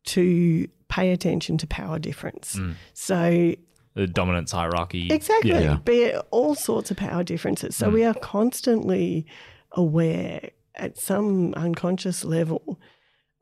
[0.07, 2.55] to pay attention to power difference.
[2.55, 2.75] Mm.
[2.93, 3.53] So
[3.95, 5.59] the dominance hierarchy exactly, yeah.
[5.59, 5.77] Yeah.
[5.83, 7.75] be it all sorts of power differences.
[7.75, 7.93] So mm.
[7.93, 9.25] we are constantly
[9.71, 12.79] aware at some unconscious level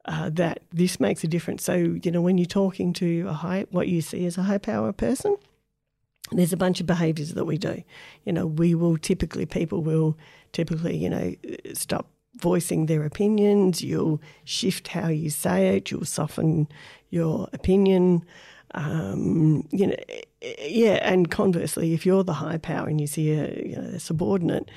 [0.08, 1.64] uh, that this makes a difference.
[1.64, 4.58] So you know when you're talking to a high, what you see as a high
[4.58, 5.38] power person,
[6.32, 7.84] there's a bunch of behaviors that we do.
[8.26, 10.18] You know, we will typically, people will
[10.52, 11.34] typically, you know,
[11.74, 13.82] stop voicing their opinions.
[13.82, 15.90] You'll shift how you say it.
[15.90, 16.68] You'll soften
[17.10, 18.26] your opinion.
[18.74, 19.96] Um, you know,
[20.60, 21.00] yeah.
[21.02, 24.70] And conversely, if you're the high power and you see a, you know, a subordinate,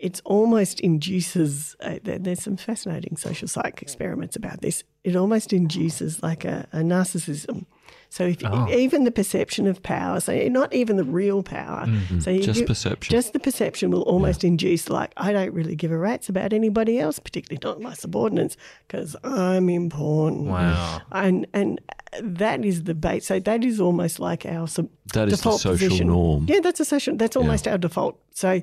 [0.00, 4.84] it's almost induces, uh, there, there's some fascinating social psych experiments about this.
[5.04, 7.66] It almost induces like a, a narcissism
[8.10, 8.68] So if Oh.
[8.70, 11.86] even the perception of power, so not even the real power,
[12.20, 13.10] so you Just give- perception.
[13.10, 16.98] just the perception will almost induce like I don't really give a rat's about anybody
[16.98, 18.56] else, particularly not my subordinates,
[18.86, 20.46] because I'm important.
[20.46, 21.00] Wow.
[21.12, 21.80] And and
[22.22, 23.24] that is the bait.
[23.24, 26.06] So that is almost like our sub- That is the default social position.
[26.06, 26.46] norm.
[26.48, 27.14] Yeah, that's a social.
[27.16, 28.18] That's almost our default.
[28.32, 28.62] So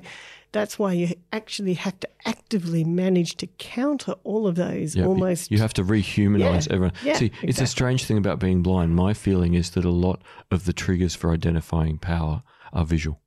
[0.56, 5.50] that's why you actually have to actively manage to counter all of those Yeah, almost.
[5.50, 6.92] You have to rehumanize Yeah, everyone.
[7.04, 8.94] yeah, See, it's a strange thing about being blind.
[8.96, 12.42] My feeling is that a lot of the triggers for identifying power
[12.72, 13.20] are visual.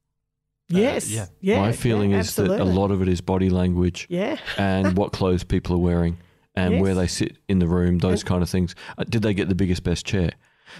[0.68, 1.10] yes.
[1.10, 1.26] yeah.
[1.40, 1.60] yeah.
[1.62, 4.38] My feeling yeah, is that a lot of it is body language Yeah.
[4.58, 6.18] and what clothes people are wearing
[6.56, 8.76] and where they sit in the room, those kind of things.
[8.98, 10.32] Uh, Did they get the biggest, best chair?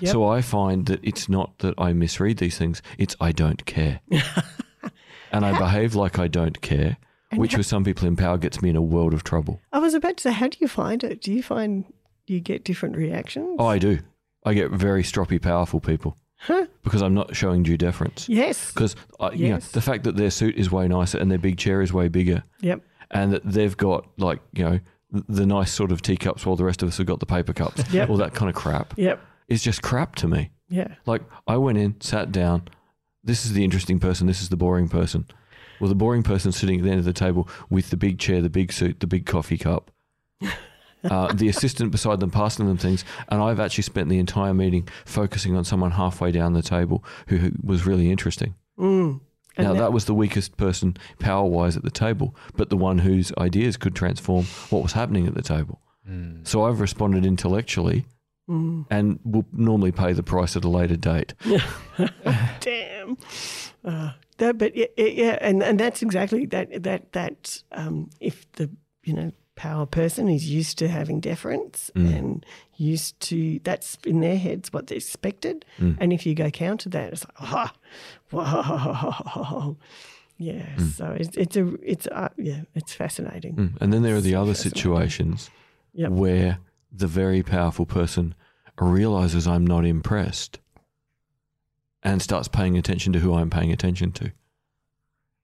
[0.02, 0.12] Yep.
[0.12, 4.02] So I find that it's not that I misread these things, it's I don't care.
[5.32, 6.98] and I behave like I don't care,
[7.36, 9.60] which with some people in power gets me in a world of trouble.
[9.72, 11.22] I was about to say, how do you find it?
[11.22, 11.86] Do you find
[12.28, 13.56] you get different reactions?
[13.60, 14.00] Oh, I do.
[14.46, 16.66] I get very stroppy, powerful people Huh?
[16.84, 18.30] because I'm not showing due deference.
[18.30, 18.72] Yes.
[18.72, 21.58] Because uh, you know the fact that their suit is way nicer and their big
[21.58, 22.82] chair is way bigger, Yep.
[23.12, 24.80] and that they've got like you know
[25.12, 27.84] the nice sort of teacups while the rest of us have got the paper cups,
[27.92, 28.10] Yep.
[28.10, 29.20] all that kind of crap Yep.
[29.50, 30.52] is just crap to me.
[30.70, 30.96] Yeah.
[31.06, 32.70] Like I went in, sat down.
[33.30, 34.26] This is the interesting person.
[34.26, 35.28] This is the boring person.
[35.80, 38.42] Well, the boring person sitting at the end of the table with the big chair,
[38.42, 39.92] the big suit, the big coffee cup.
[41.02, 44.86] Uh, the assistant beside them passing them things, and I've actually spent the entire meeting
[45.06, 48.54] focusing on someone halfway down the table who, who was really interesting.
[48.78, 49.22] Mm.
[49.58, 53.32] Now that- that was the weakest person power-wise at the table, but the one whose
[53.38, 55.80] ideas could transform what was happening at the table.
[56.44, 58.06] So I've responded intellectually,
[58.50, 58.86] Mm.
[58.90, 61.34] and will normally pay the price at a later date.
[62.60, 62.89] Damn.
[63.84, 66.84] Uh, that, but yeah, yeah, and and that's exactly that.
[66.84, 68.70] That that um, if the
[69.04, 72.18] you know power person is used to having deference Mm.
[72.18, 72.46] and
[72.78, 75.98] used to that's in their heads what they expected, Mm.
[76.00, 77.74] and if you go counter that, it's like ah,
[78.32, 79.78] whoa,
[80.38, 80.78] yeah.
[80.96, 83.56] So it's it's a it's uh, yeah, it's fascinating.
[83.56, 83.78] Mm.
[83.82, 85.50] And then there are the other situations
[85.94, 86.12] Yep.
[86.12, 86.60] where
[86.92, 88.36] the very powerful person
[88.80, 90.60] realizes I'm not impressed
[92.04, 94.32] and starts paying attention to who I'm paying attention to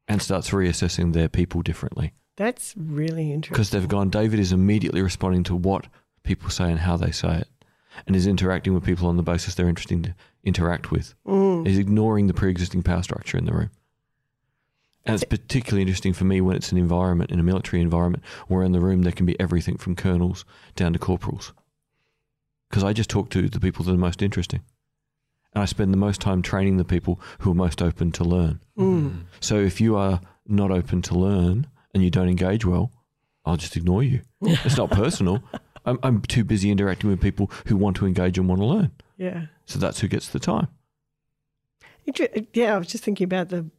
[0.08, 2.14] and starts reassessing their people differently.
[2.38, 3.54] That's really interesting.
[3.54, 5.88] Because they've gone, David is immediately responding to what
[6.24, 7.48] people say and how they say it
[8.06, 11.16] and is interacting with people on the basis they're interesting to interact with.
[11.26, 11.68] Mm.
[11.68, 13.72] Is ignoring the pre existing power structure in the room.
[15.06, 18.64] And it's particularly interesting for me when it's an environment, in a military environment, where
[18.64, 21.54] in the room there can be everything from colonels down to corporals.
[22.70, 24.62] Because I just talk to the people that are most interesting.
[25.56, 28.60] And I spend the most time training the people who are most open to learn.
[28.78, 29.24] Mm.
[29.40, 32.92] So if you are not open to learn and you don't engage well,
[33.46, 34.22] I'll just ignore you.
[34.42, 35.42] It's not personal.
[35.86, 38.92] I'm, I'm too busy interacting with people who want to engage and want to learn.
[39.18, 39.46] Yeah.
[39.66, 40.68] So that's who gets the time.
[42.54, 43.70] Yeah, I was just thinking about the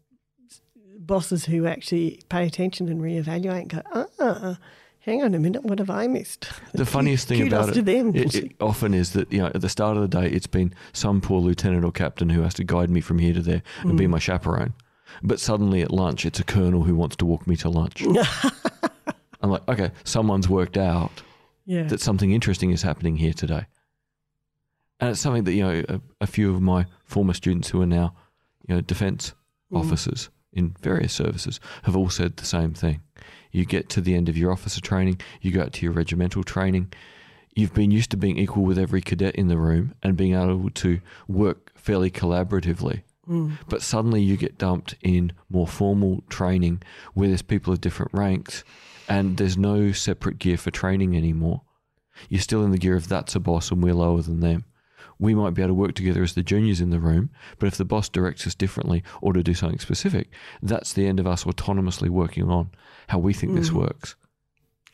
[0.99, 3.83] bosses who actually pay attention and reevaluate and go,
[4.19, 4.59] ah,
[5.07, 6.51] hang on a minute, what have I missed?
[6.75, 8.15] The funniest thing about to it, them.
[8.15, 10.75] it, it often is that you know at the start of the day it's been
[10.93, 13.93] some poor lieutenant or captain who has to guide me from here to there and
[13.93, 13.97] Mm.
[13.99, 14.75] be my chaperone.
[15.23, 18.03] But suddenly at lunch it's a colonel who wants to walk me to lunch.
[19.41, 21.23] I'm like, okay, someone's worked out
[21.65, 21.85] yeah.
[21.85, 23.67] that something interesting is happening here today.
[24.99, 27.87] And it's something that, you know, a, a few of my former students who are
[27.87, 28.15] now,
[28.67, 29.35] you know, defense
[29.73, 29.81] Mm.
[29.81, 33.01] officers in various services have all said the same thing.
[33.57, 36.45] You get to the end of your officer training, you go out to your regimental
[36.45, 36.93] training.
[37.55, 40.69] You've been used to being equal with every cadet in the room and being able
[40.69, 43.01] to work fairly collaboratively.
[43.27, 43.57] Mm.
[43.67, 46.83] But suddenly you get dumped in more formal training
[47.15, 48.63] where there's people of different ranks
[49.09, 51.63] and there's no separate gear for training anymore.
[52.29, 54.67] You're still in the gear of that's a boss and we're lower than them.
[55.19, 57.77] We might be able to work together as the juniors in the room, but if
[57.77, 60.29] the boss directs us differently or to do something specific,
[60.63, 62.71] that's the end of us autonomously working on
[63.09, 63.75] how we think this Mm.
[63.77, 64.17] works.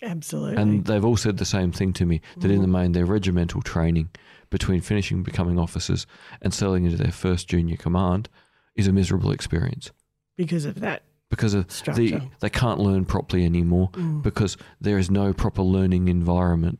[0.00, 0.61] Absolutely.
[0.61, 3.62] And they've all said the same thing to me that in the main, their regimental
[3.62, 4.11] training
[4.50, 6.06] between finishing becoming officers
[6.40, 8.28] and settling into their first junior command
[8.74, 9.90] is a miserable experience
[10.37, 11.02] because of that.
[11.30, 14.22] because of the they can't learn properly anymore Mm.
[14.22, 16.78] because there is no proper learning environment.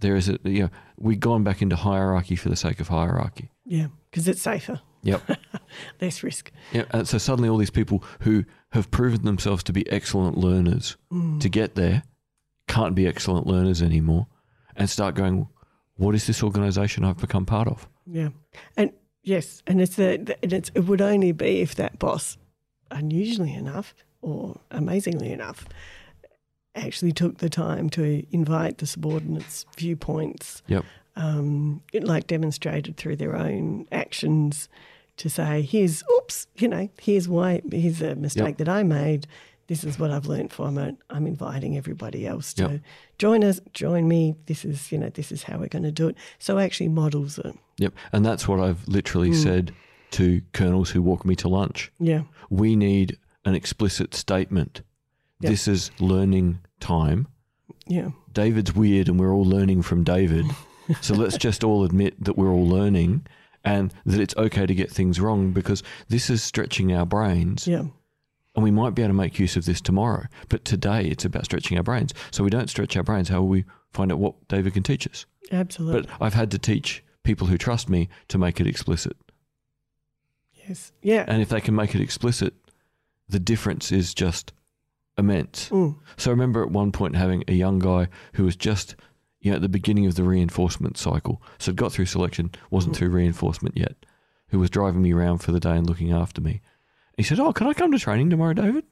[0.00, 3.50] There is a you know we've gone back into hierarchy for the sake of hierarchy.
[3.64, 4.80] Yeah, because it's safer.
[5.02, 5.22] Yep.
[6.00, 6.50] Less risk.
[6.72, 10.96] Yeah, and so suddenly all these people who have proven themselves to be excellent learners
[11.12, 11.40] Mm.
[11.40, 12.02] to get there
[12.66, 14.26] can't be excellent learners anymore
[14.76, 15.48] and start going,
[15.96, 17.88] what is this organization I've become part of?
[18.06, 18.28] Yeah,
[18.76, 22.36] and yes, and it's the and it's, it would only be if that boss,
[22.90, 25.64] unusually enough or amazingly enough,
[26.78, 30.84] actually took the time to invite the subordinates' viewpoints, Yep.
[31.16, 34.68] um, like demonstrated through their own actions
[35.18, 39.26] to say, here's, oops, you know, here's why, here's a mistake that I made.
[39.66, 40.96] This is what I've learned from it.
[41.10, 42.80] I'm inviting everybody else to Yep.
[43.18, 44.36] join us, join me.
[44.46, 46.16] This is, you know, this is how we're going to do it.
[46.38, 47.54] So actually models it.
[47.78, 47.92] Yep.
[48.12, 49.72] And that's what I've literally said
[50.12, 51.92] to colonels who walk me to lunch.
[51.98, 52.22] Yeah.
[52.48, 54.80] We need an explicit statement.
[55.40, 55.50] Yep.
[55.50, 57.28] This is learning time.
[57.86, 58.10] Yeah.
[58.32, 60.46] David's weird and we're all learning from David.
[61.00, 63.26] so let's just all admit that we're all learning
[63.64, 67.84] and that it's okay to get things wrong because this is stretching our brains Yeah.
[68.54, 70.26] and we might be able to make use of this tomorrow.
[70.48, 72.12] But today it's about stretching our brains.
[72.30, 73.28] So we don't stretch our brains.
[73.28, 75.24] How will we find out what David can teach us?
[75.52, 76.02] Absolutely.
[76.02, 79.16] But I've had to teach people who trust me to make it explicit.
[80.68, 80.92] yes.
[81.02, 81.24] Yeah.
[81.28, 82.54] And if they can make it explicit,
[83.28, 84.52] the difference is just
[85.18, 85.68] immense.
[85.70, 85.96] Mm.
[86.16, 88.96] So I remember at one point having a young guy who was just,
[89.40, 91.42] you know, at the beginning of the reinforcement cycle.
[91.58, 93.96] So had got through selection, wasn't through reinforcement yet,
[94.48, 96.62] who was driving me around for the day and looking after me.
[97.16, 98.84] He said, Oh, can I come to training tomorrow, David?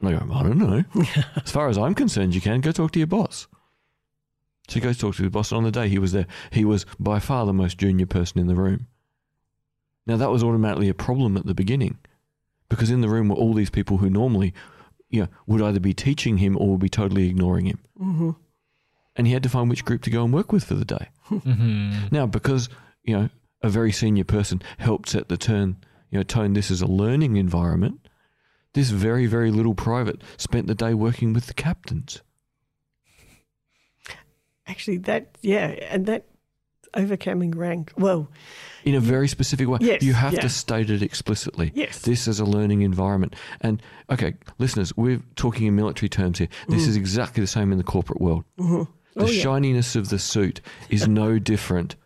[0.00, 0.84] And I go, I don't know.
[1.36, 2.62] as far as I'm concerned, you can.
[2.62, 3.46] Go talk to your boss.
[4.68, 6.64] So he goes talk to his boss, and on the day he was there, he
[6.64, 8.86] was by far the most junior person in the room.
[10.06, 11.98] Now that was automatically a problem at the beginning,
[12.68, 14.54] because in the room were all these people who normally,
[15.10, 17.78] you know, would either be teaching him or would be totally ignoring him.
[17.98, 18.30] hmm
[19.16, 21.08] And he had to find which group to go and work with for the day.
[21.24, 22.68] hmm Now, because
[23.04, 23.28] you know
[23.62, 25.76] a very senior person helped set the turn,
[26.10, 28.08] you know, tone this as a learning environment.
[28.72, 32.22] This very very little private spent the day working with the captains.
[34.66, 35.66] Actually, that, yeah.
[35.90, 36.26] And that
[36.94, 38.30] overcoming rank, well,
[38.84, 39.78] in a very specific way.
[39.80, 40.40] Yes, you have yeah.
[40.40, 41.72] to state it explicitly.
[41.74, 42.00] Yes.
[42.00, 43.34] This is a learning environment.
[43.60, 46.48] And okay, listeners, we're talking in military terms here.
[46.68, 48.44] This is exactly the same in the corporate world.
[48.56, 48.88] The Mm.
[49.16, 49.42] Oh, yeah.
[49.42, 51.96] shininess of the suit is no different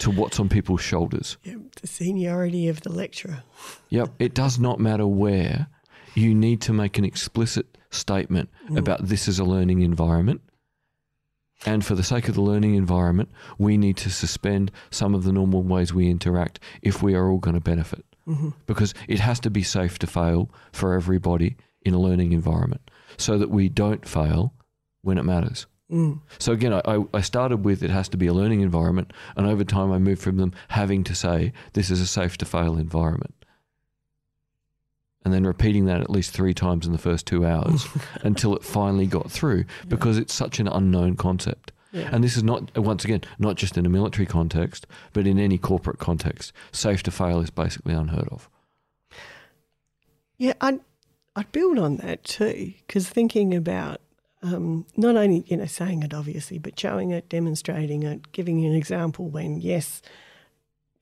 [0.00, 1.36] to what's on people's shoulders.
[1.44, 3.44] yeah, the seniority of the lecturer.
[3.90, 4.08] Yep.
[4.18, 5.68] It does not matter where.
[6.14, 10.40] You need to make an explicit statement about this is a learning environment.
[11.66, 15.32] And for the sake of the learning environment, we need to suspend some of the
[15.32, 18.04] normal ways we interact if we are all going to benefit.
[18.66, 23.36] Because it has to be safe to fail for everybody in a learning environment so
[23.38, 24.54] that we don't fail
[25.02, 25.66] when it matters.
[25.90, 26.20] Mm.
[26.38, 29.64] So again, I- I started with it has to be a learning environment, and over
[29.64, 33.34] time I moved from them having to say this is a safe to fail environment,
[35.24, 37.86] and then repeating that at least three times in the first two hours
[38.22, 41.72] until it finally got through because it's such an unknown concept.
[41.92, 42.08] Yeah.
[42.12, 45.58] And this is not once again not just in a military context, but in any
[45.58, 46.52] corporate context.
[46.72, 48.48] Safe to fail is basically unheard of.
[50.38, 50.80] Yeah, I'd,
[51.36, 54.00] I'd build on that too, because thinking about
[54.42, 58.74] um, not only, you know, saying it obviously, but showing it, demonstrating it, giving an
[58.74, 60.00] example when, yes,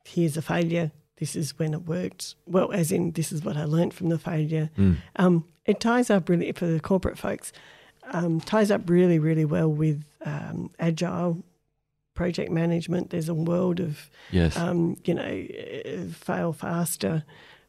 [0.04, 2.35] here's a failure, this is when it worked.
[2.46, 4.70] Well, as in, this is what I learned from the failure.
[5.16, 7.52] Um, it ties up really, for the corporate folks,
[8.12, 11.42] um, ties up really, really well with um, agile
[12.14, 13.11] project management.
[13.11, 14.57] There's a world of, Yes.
[14.57, 17.24] um, you know, fail faster.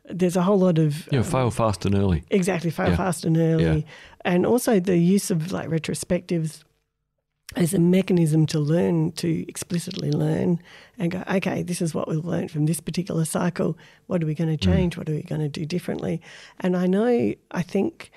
[0.05, 2.23] There's a whole lot of yeah, um, fail fast and early.
[2.31, 2.95] Exactly, fail Yeah.
[2.97, 3.63] fast and early.
[3.63, 3.81] Yeah.
[4.25, 6.63] And also the use of like retrospectives
[7.55, 10.59] as a mechanism to learn, to explicitly learn
[10.99, 13.77] and go, okay, this is what we've learned from this particular cycle.
[14.05, 14.71] What are we going to mm.
[14.71, 14.97] change?
[14.97, 16.21] What are we going to do differently?
[16.59, 18.11] And I know, I think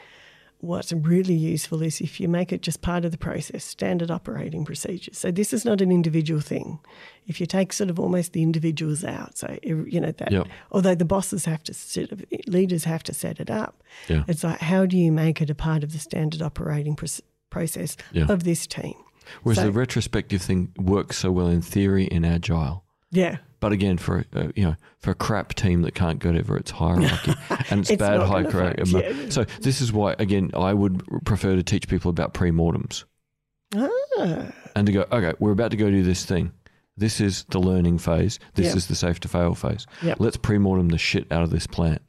[0.59, 4.65] what's really useful is if you make it just part of the process, standard operating
[4.65, 5.19] procedures.
[5.19, 6.79] So this is not an individual thing.
[7.27, 10.47] If you take sort of almost the individuals out, so you know that, Yep.
[10.71, 14.25] although the bosses have to sort of leaders have to set it up, Yeah.
[14.29, 17.97] it's like how do you make it a part of the standard operating proc- process
[18.13, 18.27] Yeah.
[18.29, 18.95] of this team?
[19.43, 22.85] Whereas so- the retrospective thing works so well in theory in agile.
[23.11, 26.57] Yeah, But again, for a, you know, for a crap team that can't get over
[26.57, 27.35] its hierarchy
[27.71, 29.31] and its, It's bad hierarchy, function.
[29.31, 33.05] so this is why again I would prefer to teach people about pre-mortems
[33.77, 33.89] ah,
[34.75, 36.53] and to go, okay, we're about to go do this thing.
[36.97, 38.39] This is the learning phase.
[38.55, 38.77] This Yep.
[38.77, 39.87] is the safe to fail phase.
[40.03, 40.19] Yep.
[40.21, 42.03] Let's pre-mortem the shit out of this plant.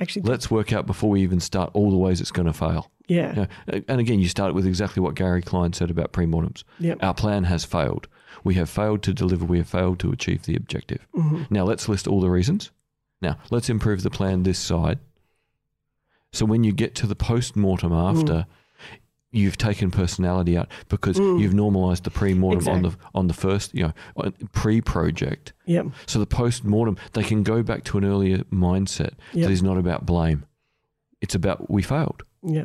[0.00, 2.90] Actually, Let's work out before we even start all the ways it's going to fail.
[3.08, 3.46] yeah,
[3.88, 6.64] and again, you start with exactly what Gary Klein said about pre-mortems.
[6.78, 6.98] Yep.
[7.02, 8.06] Our plan has failed.
[8.44, 9.44] We have failed to deliver.
[9.44, 11.06] We have failed to achieve the objective.
[11.16, 11.42] Mm-hmm.
[11.50, 12.70] Now let's list all the reasons.
[13.20, 14.98] Now let's improve the plan this side.
[16.32, 18.16] So when you get to the post-mortem Mm.
[18.18, 18.46] after,
[19.32, 23.84] you've taken personality out because you've normalized the pre-mortem on the on the first, you
[24.16, 25.52] know, pre-project.
[25.66, 29.46] yep, So the post-mortem, they can go back to an earlier mindset Yep.
[29.46, 30.44] that is not about blame.
[31.20, 32.22] It's about we failed.
[32.42, 32.64] yeah,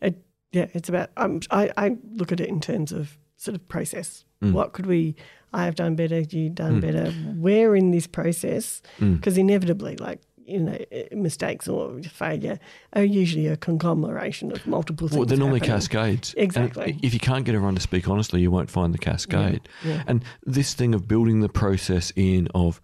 [0.00, 0.16] it,
[0.52, 0.66] yeah.
[0.72, 1.10] It's about.
[1.16, 4.24] Um, I I look at it in terms of sort of process.
[4.42, 4.52] Mm.
[4.52, 5.16] What could we?
[5.52, 6.20] I have done better.
[6.20, 7.10] You've done better.
[7.12, 8.82] Where in this process?
[8.98, 9.16] Mm.
[9.16, 12.58] Because inevitably, like you know, eh, mistakes or failure
[12.92, 15.18] are usually a conglomeration of multiple things.
[15.18, 15.76] Well, they're normally happening.
[15.76, 16.34] cascades.
[16.34, 16.98] And Exactly.
[17.02, 19.60] if you can't get everyone to speak honestly, you won't find the cascade.
[19.84, 20.02] yeah.
[20.06, 22.80] And this thing of building the process in of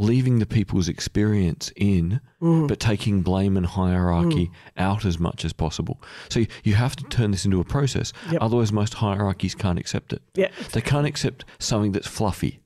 [0.00, 2.68] leaving the people's experience in, Mm.
[2.68, 6.00] but taking blame and hierarchy out as much as possible.
[6.28, 8.12] So you, you have to turn this into a process.
[8.30, 8.40] Yep.
[8.40, 10.22] Otherwise, most hierarchies can't accept it.
[10.36, 10.50] Yeah.
[10.72, 12.60] They can't accept something that's fluffy.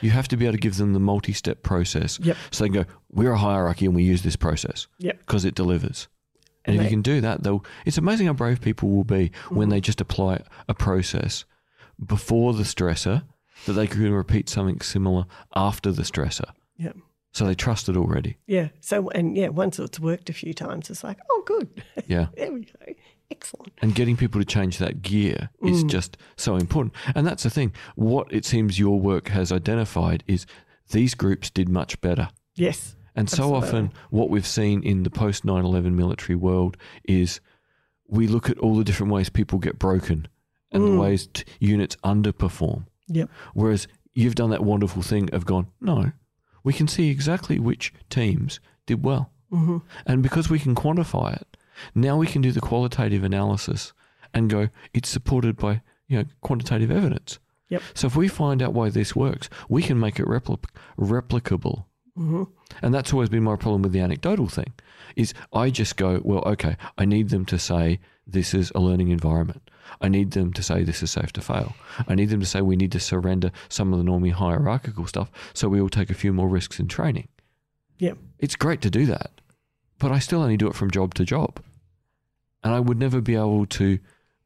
[0.00, 2.18] You have to be able to give them the multi step process.
[2.22, 2.36] Yep.
[2.50, 5.18] So they can go, we're a hierarchy and we use this process Yep.
[5.18, 6.08] because it delivers.
[6.64, 9.04] And, And if they- you can do that, though, it's amazing how brave people will
[9.04, 9.70] be when mm-hmm.
[9.70, 11.44] they just apply a process
[12.04, 13.24] before the stressor
[13.66, 15.24] that they can repeat something similar
[15.54, 16.50] after the stressor.
[16.76, 16.92] Yeah.
[17.32, 18.36] So they trust it already.
[18.46, 18.68] Yeah.
[18.80, 21.82] So and yeah, once it's worked a few times, it's like, oh, good.
[22.06, 22.26] Yeah.
[22.36, 22.92] there we go.
[23.30, 23.72] Excellent.
[23.82, 25.90] And getting people to change that gear is Mm.
[25.90, 26.94] just so important.
[27.14, 27.72] And that's the thing.
[27.94, 30.46] What it seems your work has identified is
[30.90, 32.30] these groups did much better.
[32.54, 32.96] Yes.
[33.14, 37.40] And so often, what we've seen in the post 9 11 military world is
[38.06, 40.28] we look at all the different ways people get broken
[40.72, 41.00] and the Mm.
[41.00, 42.86] ways t- units underperform.
[43.08, 43.28] Yep.
[43.54, 46.12] Whereas you've done that wonderful thing of gone, no,
[46.64, 49.30] we can see exactly which teams did well.
[49.50, 51.56] hmm And because we can quantify it,
[51.94, 53.92] now we can do the qualitative analysis
[54.34, 57.38] and go, it's supported by you know quantitative evidence.
[57.68, 57.82] Yep.
[57.94, 60.64] So if we find out why this works, we can make it repli-
[60.98, 61.84] replicable.
[62.16, 62.44] hmm
[62.82, 64.72] And that's always been my problem with the anecdotal thing.
[65.16, 69.08] Is I just go, well, okay, I need them to say this is a learning
[69.08, 69.70] environment.
[70.00, 71.74] I need them to say this is safe to fail.
[72.06, 75.30] I need them to say we need to surrender some of the normally hierarchical stuff
[75.54, 77.28] so we will take a few more risks in training.
[77.98, 78.18] Yep.
[78.38, 79.40] It's great to do that,
[79.98, 81.60] but I still only do it from job to job.
[82.64, 83.98] And I would never be able to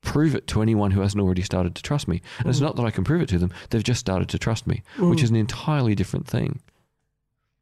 [0.03, 2.21] prove it to anyone who hasn't already started to trust me.
[2.41, 4.67] And it's not that I can prove it to them, they've just started to trust
[4.67, 6.61] me, which is an entirely different thing.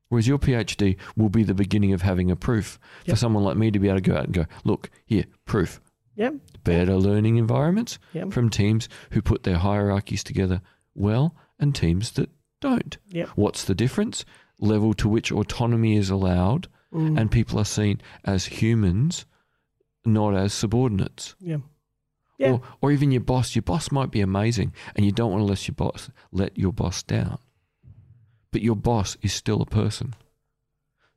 [0.08, 2.78] Whereas your PhD will be the beginning of having a proof
[3.08, 5.80] for someone like me to be able to go out and go, look, here, proof.
[6.16, 6.34] Yep.
[6.64, 8.32] Better learning environments Yep.
[8.32, 10.60] from teams who put their hierarchies together
[10.94, 12.28] well and teams that
[12.60, 12.98] don't.
[13.10, 13.28] Yep.
[13.36, 14.24] What's the difference?
[14.58, 17.16] Level to which autonomy is allowed Mm.
[17.20, 19.24] and people are seen as humans,
[20.04, 21.34] not as subordinates.
[21.40, 21.58] yeah.
[22.38, 22.52] Yeah.
[22.52, 23.54] Or, or even your boss.
[23.54, 26.72] Your boss might be amazing, and you don't want to let your boss let your
[26.72, 27.38] boss down.
[28.50, 30.14] But your boss is still a person.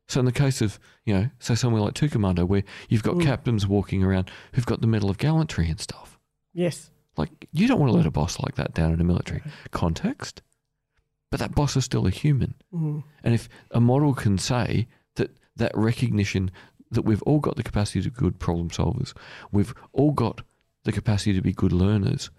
[0.09, 3.15] So in the case of you know, say somewhere like Two Commando, where you've got
[3.15, 3.23] Mm.
[3.23, 6.19] captains walking around who've got the Medal of Gallantry and stuff,
[6.53, 6.91] Yes.
[7.15, 10.41] like you don't want to let a boss like that down in a military context.
[11.31, 12.53] But that boss is still a human.
[12.73, 13.03] Mm.
[13.23, 16.51] And if a model can say that that recognition
[16.93, 19.13] that we've all got the capacity to be good problem solvers,
[19.51, 20.41] we've all got
[20.83, 22.29] the capacity to be good learners,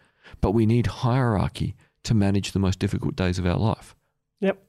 [0.41, 1.75] but we need hierarchy
[2.05, 3.95] to manage the most difficult days of our life.
[4.41, 4.63] Yep.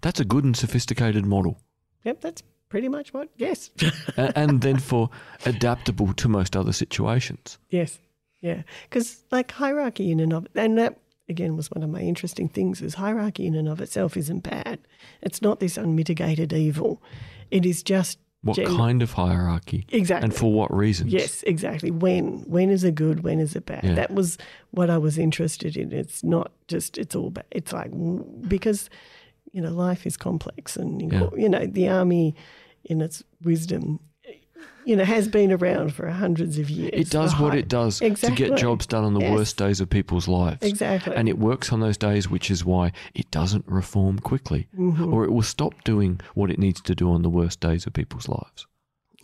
[0.00, 1.60] That's a good and sophisticated model.
[2.04, 2.20] Yep.
[2.20, 3.28] That's pretty much what.
[3.36, 3.70] Yes.
[4.16, 5.10] and, and then for
[5.46, 7.58] adaptable to most other situations.
[7.70, 7.98] yes.
[8.40, 8.62] Yeah.
[8.84, 12.80] Because like hierarchy in and of and that again was one of my interesting things
[12.80, 14.78] is hierarchy in and of itself isn't bad.
[15.22, 17.02] It's not this unmitigated evil.
[17.50, 21.12] It is just What Gen- kind of hierarchy exactly and for what reasons?
[21.12, 21.90] Yes, exactly.
[21.90, 23.24] When when is it good?
[23.24, 23.82] When is it bad?
[23.82, 23.94] Yeah.
[23.94, 24.38] That was
[24.70, 25.92] what I was interested in.
[25.92, 27.46] It's not just it's all bad.
[27.50, 27.90] It's like
[28.48, 28.90] because
[29.52, 31.30] you know life is complex, and Yeah.
[31.36, 32.36] you know the army,
[32.84, 33.98] in its wisdom,
[34.84, 36.90] you know has been around for hundreds of years.
[36.94, 38.44] It does what it does exactly.
[38.46, 39.36] to get jobs done on the Yes.
[39.36, 40.62] worst days of people's lives.
[40.62, 41.14] Exactly.
[41.14, 45.12] And it works on those days, which is why it doesn't reform quickly, Mhm.
[45.12, 47.92] or it will stop doing what it needs to do on the worst days of
[47.92, 48.66] people's lives.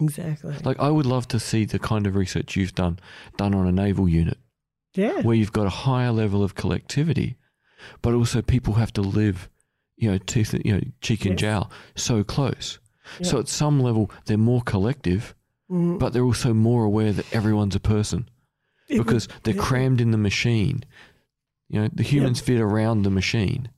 [0.01, 0.55] exactly.
[0.65, 2.99] Like, I would love to see the kind of research you've done
[3.37, 4.39] done on a naval unit
[4.95, 5.21] yeah.
[5.23, 7.37] where you've got a higher level of collectivity,
[8.03, 9.49] but also people have to live,
[9.97, 11.41] you know, tooth, you know, cheek and Yes.
[11.41, 12.79] jowl so close.
[13.23, 15.35] So at some level, they're more collective,
[15.71, 15.99] Mhm.
[15.99, 18.29] but they're also more aware that everyone's a person
[18.89, 19.63] It would- because they're yeah.
[19.63, 20.85] crammed in the machine.
[21.69, 23.69] You know, the humans fit around the machine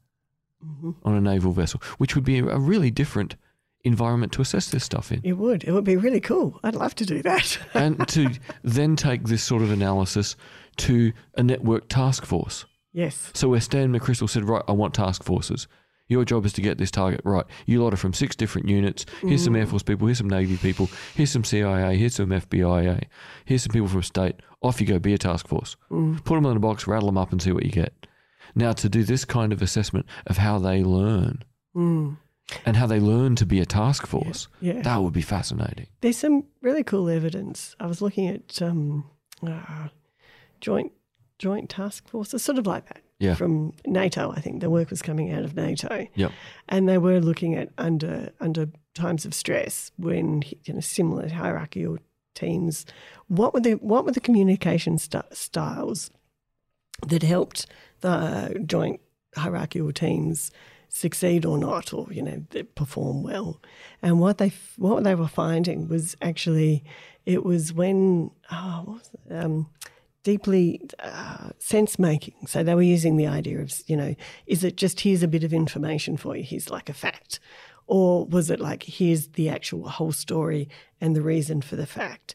[0.65, 0.95] Mhm.
[1.05, 3.37] on a naval vessel, which would be a really different
[3.85, 5.21] environment to assess this stuff in.
[5.23, 5.63] It would.
[5.65, 6.59] It would be really cool.
[6.65, 7.59] I'd love to do that.
[7.75, 8.31] and to
[8.65, 10.35] then take this sort of analysis
[10.79, 12.65] to a network task force.
[12.93, 13.31] yes.
[13.35, 15.69] So where Stan McChrystal said, right, I want task forces.
[16.09, 17.45] Your job is to get this target right.
[17.67, 19.07] You lot are from six different units.
[19.23, 20.07] Here's some Air Force people.
[20.07, 20.89] Here's some Navy people.
[21.15, 21.97] Here's some CIA.
[21.97, 23.03] Here's some FBI.
[23.45, 24.37] Here's some people from state.
[24.63, 24.99] Off you go.
[25.01, 25.77] Be a task force.
[25.91, 28.07] Put them in a box, rattle them up, and see what you get.
[28.55, 31.43] Now, to do this kind of assessment of how they learn
[31.75, 32.17] Mm.
[32.65, 34.81] and how they learn to be a task force, Yeah.
[34.83, 35.89] that would be fascinating.
[36.01, 37.75] There's some really cool evidence.
[37.81, 39.05] I was looking at um,
[39.47, 39.89] uh,
[40.61, 40.93] joint
[41.39, 43.03] joint task forces, sort of like that.
[43.19, 43.35] Yeah.
[43.35, 46.33] From NATO, I think the work was coming out of NATO, Yep.
[46.69, 51.97] and they were looking at under under times of stress when you know similar hierarchical
[52.35, 52.85] teams.
[53.29, 56.11] What were the what were the communication st- styles
[57.07, 57.67] that helped
[58.03, 59.01] the joint
[59.35, 60.51] hierarchical teams
[60.89, 62.43] succeed or not, or you know
[62.75, 63.63] perform well?
[64.03, 66.85] And what they what they were finding was actually
[67.25, 69.35] it was when oh, what was it?
[69.43, 69.71] Um,
[70.27, 72.35] deeply uh, sense making.
[72.49, 74.17] So they were using the idea of, you know,
[74.49, 77.39] is it just here's a bit of information for you, here's like a fact?
[77.87, 80.69] Or was it like here's the actual whole story
[81.01, 82.35] and the reason for the fact?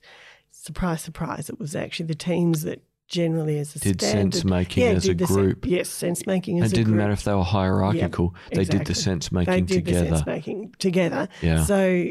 [0.52, 5.04] Surprise, surprise, it was actually the teams that generally as a Did standard, sense-making as
[5.04, 5.66] did a the sen- group.
[5.66, 6.78] yes, sense making It as a group.
[6.78, 6.98] And it didn't group.
[7.02, 10.16] matter if they were hierarchical, they did the sense They making did the together.
[10.16, 11.28] sense making together.
[11.42, 11.66] Yeah.
[11.66, 12.06] So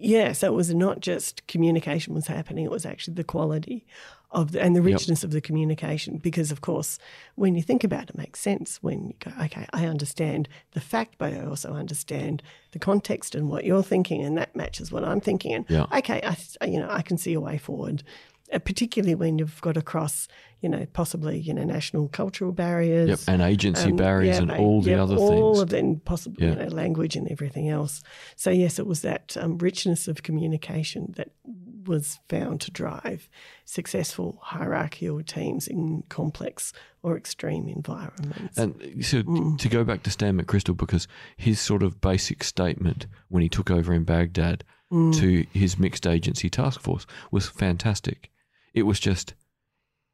[0.00, 3.84] yeah, so it was not just communication was happening; it was actually the quality
[4.30, 6.18] of the, and the richness of the communication.
[6.18, 6.98] Because of course,
[7.34, 8.82] when you think about it, it makes sense.
[8.82, 13.48] When you go, okay, I understand the fact, but I also understand the context and
[13.48, 15.54] what you're thinking, and that matches what I'm thinking.
[15.54, 15.86] And Yeah.
[15.96, 18.02] okay, I you know I can see a way forward.
[18.50, 20.26] Uh, particularly when you've got across,
[20.62, 23.18] you know, possibly you know national cultural barriers, Yep.
[23.28, 25.40] And agency um, barriers yeah, and all the yeah, other all things.
[25.42, 26.50] All of them possible, Yeah.
[26.50, 28.02] you know, language and everything else.
[28.36, 31.28] So yes, it was that um, richness of communication that
[31.86, 33.28] was found to drive
[33.64, 36.72] successful hierarchical teams in complex
[37.02, 38.56] or extreme environments.
[38.58, 38.74] And
[39.04, 39.58] so Mm.
[39.58, 43.70] to go back to Stan McChrystal, because his sort of basic statement when he took
[43.70, 45.14] over in Baghdad Mm.
[45.20, 48.30] to his mixed agency task force was fantastic.
[48.74, 49.34] It was just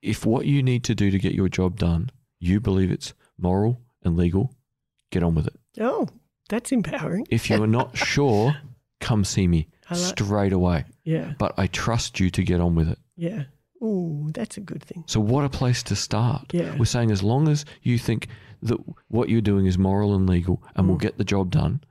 [0.03, 3.81] if what you need to do to get your job done, you believe it's moral
[4.03, 4.55] and legal,
[5.11, 5.55] get on with it.
[5.81, 6.09] oh,
[6.51, 7.27] that's empowering.
[7.31, 8.55] If you are not sure,
[9.01, 10.85] come see me like- straight away.
[11.05, 12.99] Yeah, But I trust you to get on with it.
[13.17, 13.45] yeah.
[13.83, 15.05] Ooh, that's a good thing.
[15.07, 16.55] So, what a place to start.
[16.55, 16.75] Yeah.
[16.79, 18.29] We're saying as long as you think
[18.63, 18.79] that
[19.09, 20.89] what you're doing is moral and legal and Mm.
[20.89, 21.83] will get the job done,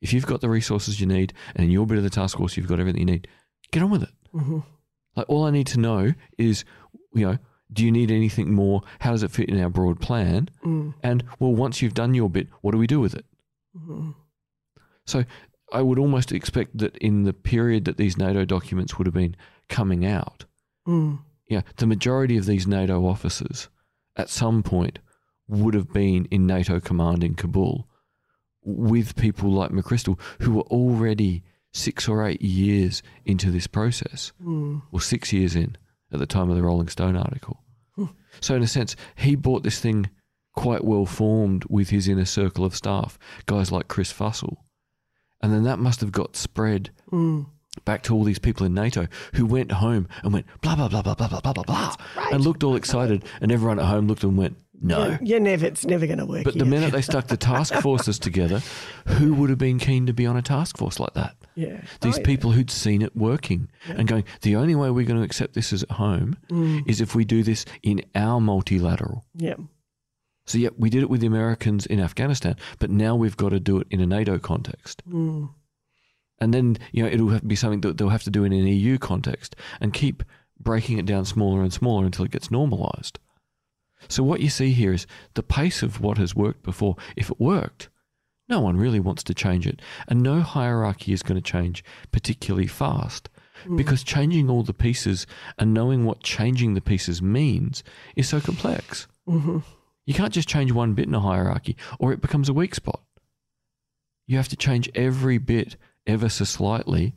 [0.00, 2.56] if you've got the resources you need and in your bit of the task force
[2.56, 3.28] you've got everything you need,
[3.70, 4.08] get on with it.
[4.30, 4.60] hmm
[5.16, 6.64] Like, all I need to know is,
[7.12, 7.38] you know,
[7.72, 8.82] do you need anything more?
[9.00, 10.48] How does it fit in our broad plan?
[10.64, 10.94] Mm.
[11.02, 13.24] And, well, once you've done your bit, what do we do with it?
[13.74, 14.10] hmm
[15.06, 15.24] So,
[15.72, 19.36] I would almost expect that in the period that these NATO documents would have been
[19.68, 20.44] coming out,
[20.86, 21.20] Mm.
[21.48, 23.68] yeah, the majority of these NATO officers
[24.16, 24.98] at some point
[25.48, 27.88] would have been in NATO command in Kabul
[28.64, 31.42] with people like McChrystal who were already
[31.72, 34.82] six or eight years into this process, Mm.
[34.92, 35.76] or six years in
[36.12, 37.58] at the time of the Rolling Stone article.
[38.40, 40.08] So, in a sense, he bought this thing
[40.54, 44.56] quite well formed with his inner circle of staff, guys like Chris Fussell.
[45.42, 47.46] And then that must have got spread Mm.
[47.84, 51.02] back to all these people in NATO who went home and went blah blah blah
[51.02, 51.96] blah blah blah blah blah blah
[52.30, 55.16] and looked all excited and everyone at home looked and went no.
[55.22, 55.64] You're, never.
[55.66, 56.44] It's never going to work.
[56.44, 58.60] But the minute they stuck the task forces together,
[59.06, 61.36] who would have been keen to be on a task force like that?
[61.54, 62.26] yeah, These Oh, yeah.
[62.26, 65.72] people who'd seen it working and going, the only way we're going to accept this
[65.72, 66.82] as at home Mm.
[66.88, 69.24] is if we do this in our multilateral.
[69.34, 69.54] Yeah.
[70.46, 73.60] So, yeah, we did it with the Americans in Afghanistan, but now we've got to
[73.60, 75.02] do it in a NATO context.
[75.08, 75.50] Mm.
[76.40, 78.52] And then, you know, it'll have to be something that they'll have to do in
[78.52, 80.24] an EU context and keep
[80.58, 83.18] breaking it down smaller and smaller until it gets normalized.
[84.08, 86.96] So, what you see here is the pace of what has worked before.
[87.16, 87.88] If it worked,
[88.48, 89.80] no one really wants to change it.
[90.08, 93.28] And no hierarchy is going to change particularly fast
[93.76, 95.24] because changing all the pieces
[95.56, 97.84] and knowing what changing the pieces means
[98.16, 99.06] is so complex.
[99.26, 99.58] hmm
[100.04, 103.00] You can't just change one bit in a hierarchy or it becomes a weak spot.
[104.26, 105.76] You have to change every bit
[106.06, 107.14] ever so slightly,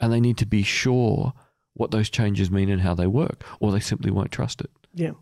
[0.00, 1.32] and they need to be sure
[1.74, 4.70] what those changes mean and how they work, or they simply won't trust it.
[4.94, 5.12] Yeah.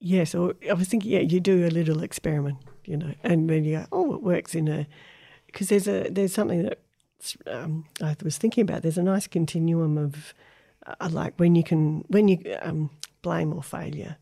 [0.00, 3.64] Yeah, so I was thinking, yeah, you do a little experiment, you know, and then
[3.64, 4.86] you go, oh, it works in a,
[5.46, 6.78] because there's a there's something that
[7.46, 8.82] um, I was thinking about.
[8.82, 10.34] There's a nice continuum of,
[10.86, 12.90] uh, like when you can when you um,
[13.22, 14.16] blame or failure,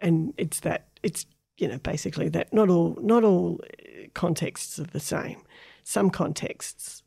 [0.00, 1.26] and it's that it's
[1.58, 5.42] you know basically that not all not all uh, contexts are the same.
[5.82, 7.03] Some contexts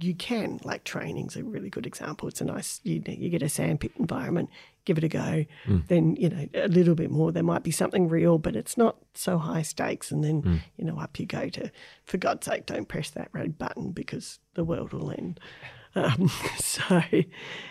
[0.00, 2.28] you can like training's a really good example.
[2.28, 4.50] It's a nice you you get a sandpit environment,
[4.84, 5.44] give it a go.
[5.88, 7.32] Then you know a little bit more.
[7.32, 10.10] There might be something real, but it's not so high stakes.
[10.10, 11.70] And then you know up you go to
[12.04, 15.40] for God's sake, don't press that red button because the world will end.
[15.96, 16.28] Um,
[16.58, 17.02] so,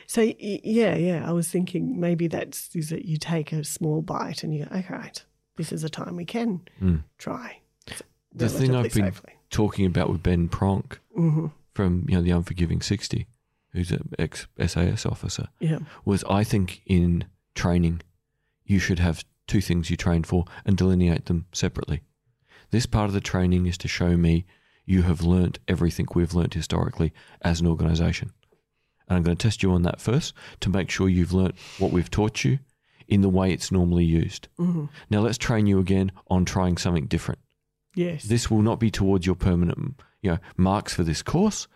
[0.08, 1.28] so yeah, yeah.
[1.28, 4.78] I was thinking maybe that's is that you take a small bite and you go,
[4.78, 5.26] okay, right,
[5.58, 6.62] this is a time we can
[7.18, 7.60] try.
[8.34, 9.34] The thing I've been safely.
[9.50, 13.28] talking about with Ben Pronk hmm from you know the Unforgiving Sixty,
[13.72, 15.80] who's an ex SAS officer, Yeah.
[16.06, 18.02] was I think in training,
[18.66, 22.02] you should have two things you train for and delineate them separately.
[22.72, 24.46] This part of the training is to show me
[24.86, 28.32] you have learnt everything we've learnt historically as an organisation.
[29.08, 31.92] And I'm going to test you on that first to make sure you've learnt what
[31.92, 32.60] we've taught you
[33.08, 34.48] in the way it's normally used.
[34.58, 34.90] Mhm.
[35.10, 37.40] Now let's train you again on trying something different.
[37.96, 38.24] Yes.
[38.24, 41.68] This will not be towards your permanent, you know, marks for this course.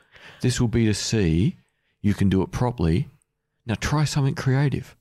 [0.41, 1.57] This will be to see
[2.01, 3.07] you can do it properly.
[3.67, 4.95] Now try something creative.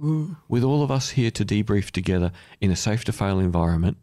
[0.00, 0.36] Mm.
[0.48, 2.30] With all of us here to debrief together
[2.60, 3.96] in a safe to fail environment,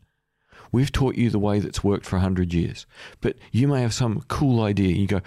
[0.71, 2.85] we've taught you the way that's worked for 100 years.
[3.21, 4.95] But you may have some cool idea.
[4.95, 5.21] You go,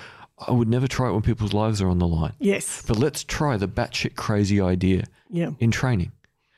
[0.46, 2.32] I would never try it when people's lives are on the line.
[2.40, 2.82] Yes.
[2.86, 5.50] But let's try the batshit crazy idea Yeah.
[5.60, 6.12] in training.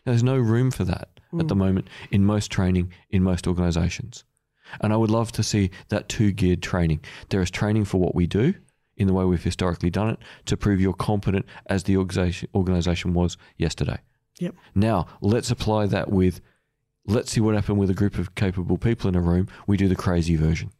[0.04, 4.24] There's no room for that at the moment in most training, in most organizations.
[4.80, 7.00] And I would love to see that two geared training.
[7.28, 8.54] There is training for what we do
[8.96, 13.14] in the way we've historically done it to prove you're competent as the organization, organization
[13.14, 13.98] was yesterday.
[14.38, 14.54] Yep.
[14.74, 16.40] Now, let's apply that with,
[17.06, 19.48] let's see what happened with a group of capable people in a room.
[19.66, 20.72] We do the crazy version.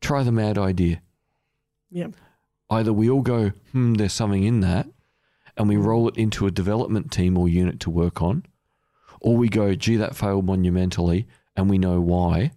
[0.00, 1.00] Try the mad idea
[1.90, 2.14] Yep.
[2.70, 4.86] either we all go, hmm, there's something in that,
[5.56, 8.44] and we roll it into a development team or unit to work on,
[9.20, 12.52] or we go, gee, that failed monumentally, and we know why,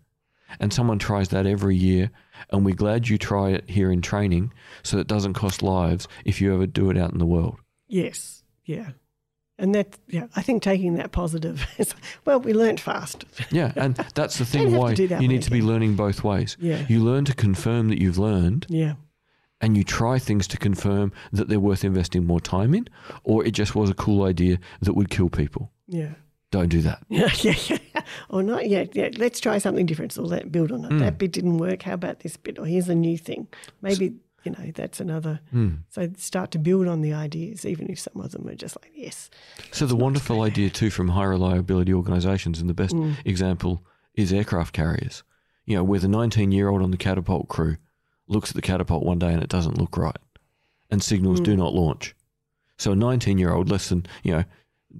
[0.60, 2.12] and someone tries that every year,
[2.52, 6.39] and we're glad you try it here in training so it doesn't cost lives if
[6.41, 7.60] you ever do it out in the world.
[7.88, 8.43] Yes.
[8.66, 8.91] Yeah.
[9.58, 13.24] And that, yeah, I think taking that positive is, well, we learnt fast.
[13.52, 16.58] Yeah, and that's the thing why you need to be learning both ways.
[16.60, 16.86] Yeah.
[16.89, 18.96] You learn to confirm that you've learned, Yeah.
[19.62, 22.89] and you try things to confirm that they're worth investing more time in,
[23.24, 25.72] or it just was a cool idea that would kill people.
[25.88, 26.16] Yeah.
[26.56, 27.03] Don't do that.
[27.10, 28.01] Yeah, yeah, yeah.
[28.30, 28.95] Or not yet.
[28.95, 30.14] Yeah, let's try something different.
[30.14, 30.91] So let build on it.
[30.91, 30.99] Mm.
[30.99, 31.82] That bit didn't work.
[31.82, 32.58] How about this bit?
[32.58, 33.47] Or here's a new thing.
[33.82, 34.14] Maybe
[34.45, 35.41] you know that's another.
[35.53, 35.80] Mm.
[35.89, 38.91] So start to build on the ideas, even if some of them are just like
[38.95, 39.30] yes.
[39.72, 43.16] So the wonderful idea too from high reliability organisations, and the best Mm.
[43.26, 43.84] example
[44.14, 45.24] is aircraft carriers.
[45.66, 47.76] You know, where the 19 year old on the catapult crew
[48.28, 50.18] looks at the catapult one day and it doesn't look right,
[50.89, 52.16] and signals do not launch.
[52.78, 54.43] So a 19 year old, less than you know,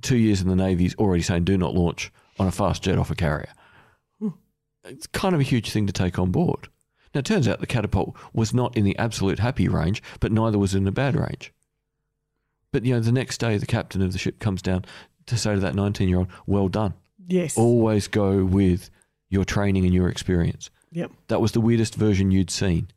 [0.02, 2.98] two years in the navy, is already saying do not launch on a fast jet
[2.98, 3.52] off a carrier.
[4.20, 4.30] Hmm.
[4.84, 6.68] It's kind of a huge thing to take on board.
[7.14, 10.60] Now it turns out the catapult was not in the absolute happy range, but neither
[10.60, 11.54] was in the bad range.
[12.72, 14.84] But you know, the next day the captain of the ship comes down
[15.28, 16.94] to say to that 19 year old, well done.
[17.28, 17.58] Yes.
[17.58, 18.90] Always go with
[19.30, 20.70] your training and your experience.
[20.92, 21.12] Yep.
[21.30, 22.90] That was the weirdest version you'd seen.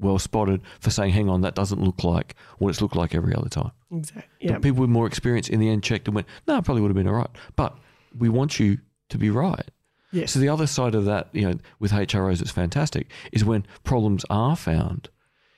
[0.00, 3.34] Well spotted for saying, hang on, that doesn't look like what it's looked like every
[3.34, 3.70] other time.
[3.92, 4.48] Exactly.
[4.48, 6.88] But people with more experience in the end checked and went, no, it probably would
[6.90, 7.30] have been all right.
[7.56, 7.76] But
[8.16, 8.78] we want you
[9.10, 9.70] to be right.
[10.12, 10.32] Yes.
[10.32, 14.24] So the other side of that, you know, with HROs, it's fantastic, is when problems
[14.28, 15.08] are found,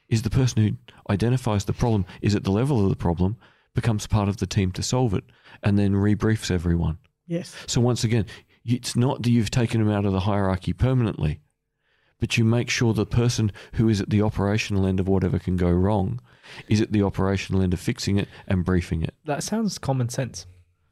[0.08, 0.76] is the person who
[1.10, 3.36] identifies the problem is at the level of the problem,
[3.74, 5.24] becomes part of the team to solve it,
[5.62, 6.98] and then rebriefs everyone.
[7.26, 7.54] yes.
[7.66, 8.26] So once again,
[8.64, 11.40] it's not that you've taken them out of the hierarchy permanently,
[12.22, 15.56] but you make sure the person who is at the operational end of whatever can
[15.56, 16.20] go wrong
[16.68, 19.12] is at the operational end of fixing it and briefing it.
[19.24, 20.46] That sounds common sense,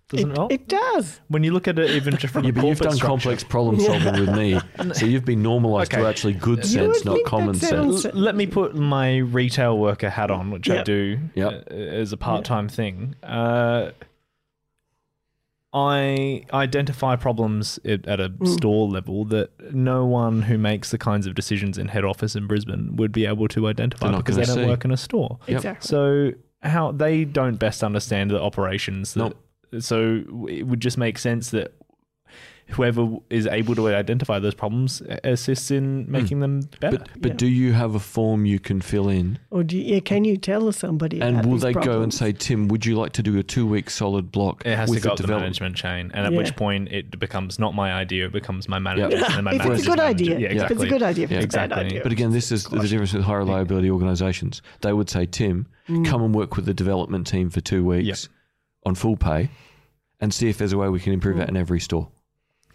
[0.09, 0.53] doesn't It, it?
[0.53, 1.20] it does.
[1.28, 3.07] when you look at it, even just from Yeah, but you've done structure.
[3.07, 4.59] complex problem solving with me,
[4.95, 8.05] so you've been normalised to actually good You sense, not common that sense.
[8.07, 11.68] L- Let me put my retail worker hat on, which I do Yep.
[11.70, 13.14] uh, as a part-time thing.
[13.22, 13.93] Uh,
[15.73, 18.47] I identify problems at, at a hmm.
[18.47, 22.47] store level that no one who makes the kinds of decisions in head office in
[22.49, 25.39] Brisbane would be able to identify because they gonna don't work in a store.
[25.47, 25.57] Yep.
[25.59, 25.87] Exactly.
[25.87, 29.14] So how they don't best understand the operations.
[29.14, 29.35] That,
[29.73, 29.83] Nope.
[29.83, 31.73] So it would just make sense that
[32.73, 36.99] whoever is able to identify those problems assists in making them better.
[36.99, 37.37] But but Yeah.
[37.37, 39.39] do you have a form you can fill in?
[39.51, 41.21] Or do you, yeah, can you tell somebody?
[41.21, 43.43] And about will these they go and say, Tim, would you like to do a
[43.43, 45.61] two week solid block It has with to go the up the development?
[45.61, 46.39] management chain, and at Yeah.
[46.39, 49.16] which point it becomes not my idea; it becomes my manager.
[49.16, 50.05] and my if it's a good manager.
[50.35, 51.39] idea, yeah, if it's a good idea, if Yeah.
[51.41, 51.87] it's a bad Exactly.
[51.87, 52.01] idea.
[52.03, 54.62] But again, this is the difference with high reliability organisations.
[54.81, 56.05] They would say, Tim, Mm.
[56.07, 58.29] come and work with the development team for two weeks
[58.87, 59.51] on full pay
[60.21, 62.09] and see if there's a way we can improve that in every store.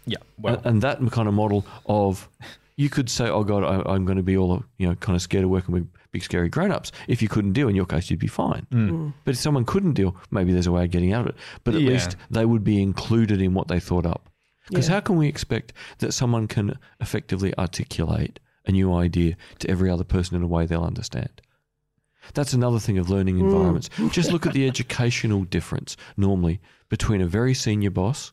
[0.06, 2.28] Yeah, well, and, and that kind of model of
[2.76, 5.22] you could say, "Oh God, I, I'm going to be all you know, kind of
[5.22, 8.20] scared of working with big scary grown-ups." If you couldn't deal, in your case, you'd
[8.20, 8.66] be fine.
[8.72, 9.12] Mm.
[9.24, 11.36] But if someone couldn't deal, maybe there's a way of getting out of it.
[11.64, 11.90] But at Yeah.
[11.92, 14.30] least they would be included in what they thought up.
[14.68, 14.94] Because Yeah.
[14.94, 20.04] how can we expect that someone can effectively articulate a new idea to every other
[20.04, 21.40] person in a way they'll understand?
[22.34, 23.88] That's another thing of learning environments.
[24.10, 28.32] Just look at the educational difference normally between a very senior boss,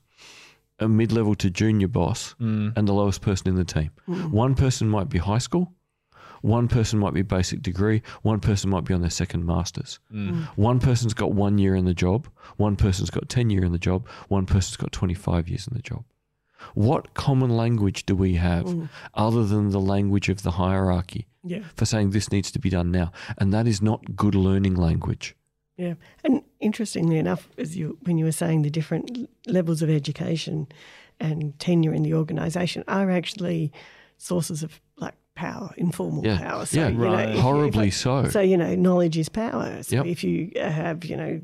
[0.84, 2.74] a mid level to junior boss, Mm.
[2.78, 3.90] and the lowest person in the team.
[4.32, 5.74] One person might be high school,
[6.42, 10.00] One person might be basic degree, one person might be on their second masters.
[10.14, 10.44] Mm.
[10.58, 12.28] One person's got one year in the job,
[12.58, 15.82] one person's got 10 year in the job, one person's got 25 years in the
[15.82, 16.04] job.
[16.74, 18.90] What common language do we have Mm.
[19.14, 21.64] other than the language of the hierarchy Yeah.
[21.78, 23.14] for saying this needs to be done now?
[23.38, 25.38] And that is not good learning language.
[25.78, 30.68] Yeah, and interestingly enough, as you when you were saying the different levels of education
[31.20, 33.72] and tenure in the organisation are actually
[34.18, 36.66] sources of like power, informal Yeah, power.
[36.68, 37.30] So, yeah, you know, Right.
[37.30, 38.30] if you- Horribly if so.
[38.30, 39.82] So you know, knowledge is power.
[39.82, 40.06] So Yep.
[40.06, 41.42] if you have you know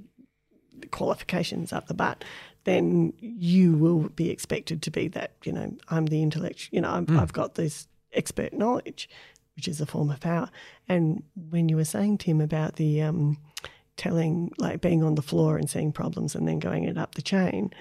[0.91, 2.23] qualifications up the butt,
[2.65, 5.31] then you will be expected to be that.
[5.43, 6.69] You know, I'm the intellect.
[6.71, 7.19] You know, I'm, Mm.
[7.19, 9.09] I've got this expert knowledge,
[9.55, 10.49] which is a form of power.
[10.87, 13.37] And when you were saying Tim about the um,
[13.99, 17.21] telling, like being on the floor and seeing problems and then going it up the
[17.21, 17.71] chain.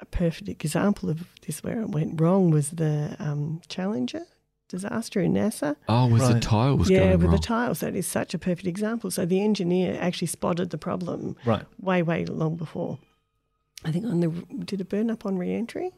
[0.00, 4.22] A perfect example of this where it went wrong was the um, Challenger
[4.68, 5.76] disaster in NASA.
[5.88, 6.42] Oh, with the Right.
[6.42, 7.30] tiles yeah, going with wrong.
[7.32, 7.80] the tiles.
[7.80, 9.10] That is such a perfect example.
[9.10, 11.64] So the engineer actually spotted the problem Right.
[11.80, 12.98] way, way long before.
[13.84, 14.28] I think on the
[14.64, 15.90] did it burn up on re-entry?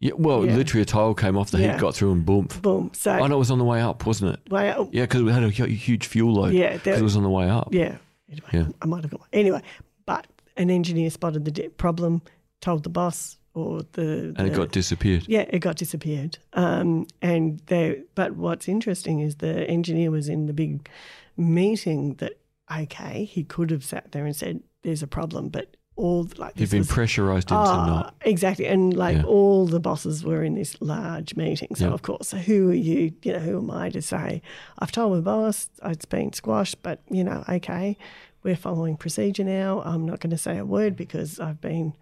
[0.00, 0.54] yeah, well, Yeah.
[0.54, 1.72] literally a tile came off, the Yeah.
[1.72, 2.48] heat got through and boom.
[2.62, 2.90] Boom.
[2.94, 4.52] So Oh, no, it was on the way up, wasn't it?
[4.52, 4.90] way out.
[4.92, 6.52] Yeah, because we had a huge fuel load.
[6.54, 7.70] Yeah, because there- it was on the way up.
[7.72, 7.96] Yeah.
[8.30, 8.68] Anyway, Yeah.
[8.82, 9.28] I might have got one.
[9.32, 9.62] anyway.
[10.06, 10.26] But
[10.56, 12.22] an engineer spotted the problem,
[12.60, 15.24] told the boss or the, And it got disappeared.
[15.28, 16.38] yeah, it got disappeared.
[16.52, 20.88] Um, and they, but what's interesting is the engineer was in the big
[21.36, 22.32] meeting that
[22.70, 26.70] okay, he could have sat there and said, "There's a problem," but all like You've
[26.70, 28.14] been was- pressurized into Ah, not.
[28.22, 29.24] exactly, and like Yeah.
[29.24, 31.74] all the bosses were in this large meeting.
[31.74, 31.92] So Yeah.
[31.94, 33.12] of course, so who are you?
[33.22, 34.40] You know, who am I to say?
[34.78, 37.96] I've told my boss it's been squashed, but you know, okay,
[38.44, 39.82] we're following procedure now.
[39.84, 41.94] I'm not going to say a word because I've been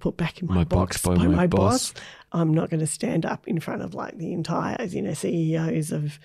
[0.00, 1.92] put back in my, My box box, by by, my my boss.
[1.92, 2.02] boss.
[2.32, 5.92] I'm not going to stand up in front of like the entire, you know, CEOs
[5.92, 6.18] of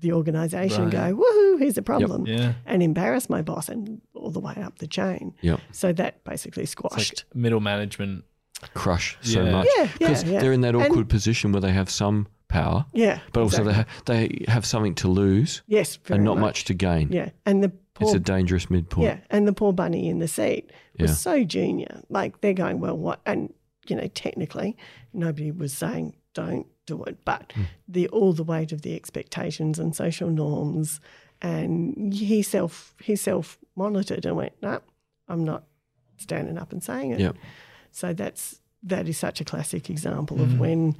[0.00, 1.10] the organisation and Right.
[1.10, 1.58] go, "Woohoo!
[1.58, 2.54] Here's a problem," Yeah.
[2.66, 5.34] and embarrass my boss and all the way up the chain.
[5.42, 5.60] Yep.
[5.72, 7.24] So that basically It's squashed.
[7.26, 8.24] like middle management.
[8.74, 9.50] Crush so Yeah.
[9.50, 9.68] much.
[9.76, 10.40] Yeah, yeah, Because yeah.
[10.40, 13.72] they're in that And- awkward position where they have some power, yeah, but also exactly.
[14.06, 16.64] they, ha- they have something to lose Yes, very and not much.
[16.66, 17.08] to gain.
[17.10, 19.04] Yeah, and the It's a dangerous midpoint.
[19.06, 21.14] yeah, and the poor bunny in the seat was Yeah.
[21.16, 22.02] so junior.
[22.08, 23.20] Like they're going, well, what?
[23.26, 23.52] And
[23.88, 24.76] you know, technically,
[25.12, 27.62] nobody was saying don't do it, but Hmm.
[27.88, 31.00] the all the weight of the expectations and social norms,
[31.40, 34.80] and he self he self monitored and went, no,
[35.28, 35.64] I'm not
[36.16, 37.20] standing up and saying it.
[37.20, 37.36] Yep.
[37.90, 40.42] So that's that is such a classic example Hmm.
[40.44, 40.96] of when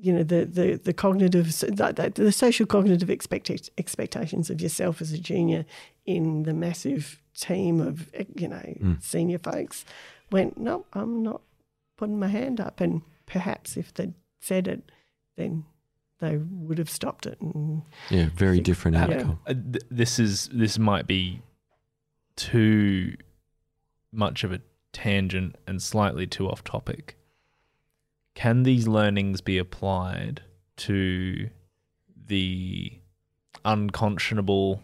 [0.00, 5.00] you know the the the cognitive the, the, the social cognitive expect, expectations of yourself
[5.00, 5.64] as a junior
[6.04, 9.02] in the massive team of you know Mm.
[9.02, 9.84] senior folks
[10.30, 11.40] went no I'm not
[11.96, 14.12] putting my hand up and perhaps if they'd
[14.44, 14.92] said it
[15.36, 15.64] then
[16.20, 19.04] they would have stopped it and Yeah, very different Yeah.
[19.04, 19.40] outcome.
[19.46, 21.42] Uh, th- this is this might be
[22.36, 23.16] too
[24.12, 24.60] much of a
[24.92, 27.16] tangent and slightly too off topic.
[28.34, 30.42] Can these learnings be applied
[30.78, 31.50] to
[32.26, 32.92] the
[33.64, 34.82] unconscionable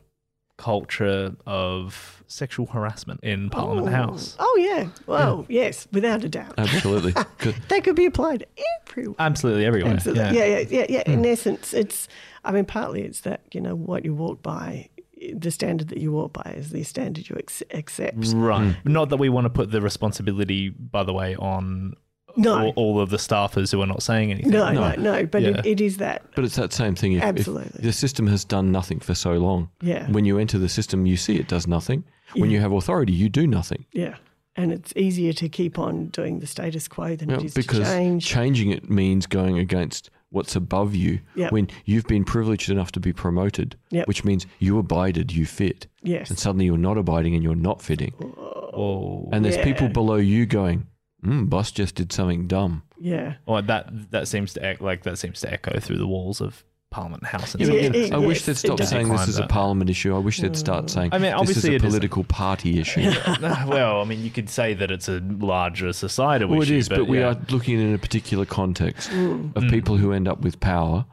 [0.61, 4.37] culture of sexual harassment in Parliament oh, House?
[4.39, 7.13] oh yeah well yes without a doubt Absolutely,
[7.69, 8.47] that could be applied
[8.87, 9.95] everywhere Absolutely everywhere.
[9.95, 10.23] Absolutely.
[10.23, 10.33] Yeah.
[10.33, 11.03] Yeah, yeah, yeah, yeah.
[11.07, 11.27] In hmm.
[11.27, 12.09] essence, it's,
[12.45, 14.89] I mean, partly it's that, you know, what you walk by,
[15.35, 18.17] the standard that you walk by is the standard you ex- accept.
[18.35, 18.75] Right.
[18.75, 18.93] Hmm.
[18.93, 21.95] Not that we want to put the responsibility, by the way, on
[22.37, 22.67] No.
[22.67, 24.51] all, all of the staffers who are not saying anything.
[24.51, 25.59] No, no, no, but Yeah.
[25.59, 26.23] it, it is that.
[26.35, 27.13] but it's that same thing.
[27.13, 27.81] If, if Absolutely.
[27.83, 30.11] the system has done nothing for so long, Yeah.
[30.11, 32.05] when you enter the system, you see it does nothing.
[32.35, 33.87] When you have authority, you do nothing.
[33.93, 34.15] Yeah.
[34.57, 37.79] And it's easier to keep on doing the status quo than Yeah, it is because
[37.79, 38.27] to change.
[38.27, 41.19] changing it means going against what's above you.
[41.35, 41.51] Yep.
[41.51, 44.07] When you've been privileged enough to be promoted, Yep.
[44.07, 46.31] which means you abided, you fit, yes.
[46.31, 48.13] and suddenly you're not abiding and you're not fitting.
[48.13, 49.29] Whoa.
[49.33, 50.87] And there's people below you going,
[51.25, 53.35] mm, "Boss just did something dumb." Yeah.
[53.47, 56.65] Well, that that seems to act like that seems to echo through the walls of
[56.91, 57.55] Parliament House.
[57.55, 57.93] And Yeah, stuff.
[57.93, 60.15] but, you it- I wish they'd it stop saying this is a parliament issue.
[60.15, 61.89] I wish they'd start saying I mean, this is obviously a it isn't.
[61.91, 63.03] political party issue.
[63.41, 66.77] well, I mean, you could say that it's a larger societal well, it issue.
[66.77, 67.29] is, but, we yeah.
[67.29, 69.55] are looking in a particular context Mm.
[69.57, 69.71] of Mm.
[69.71, 71.05] people who end up with power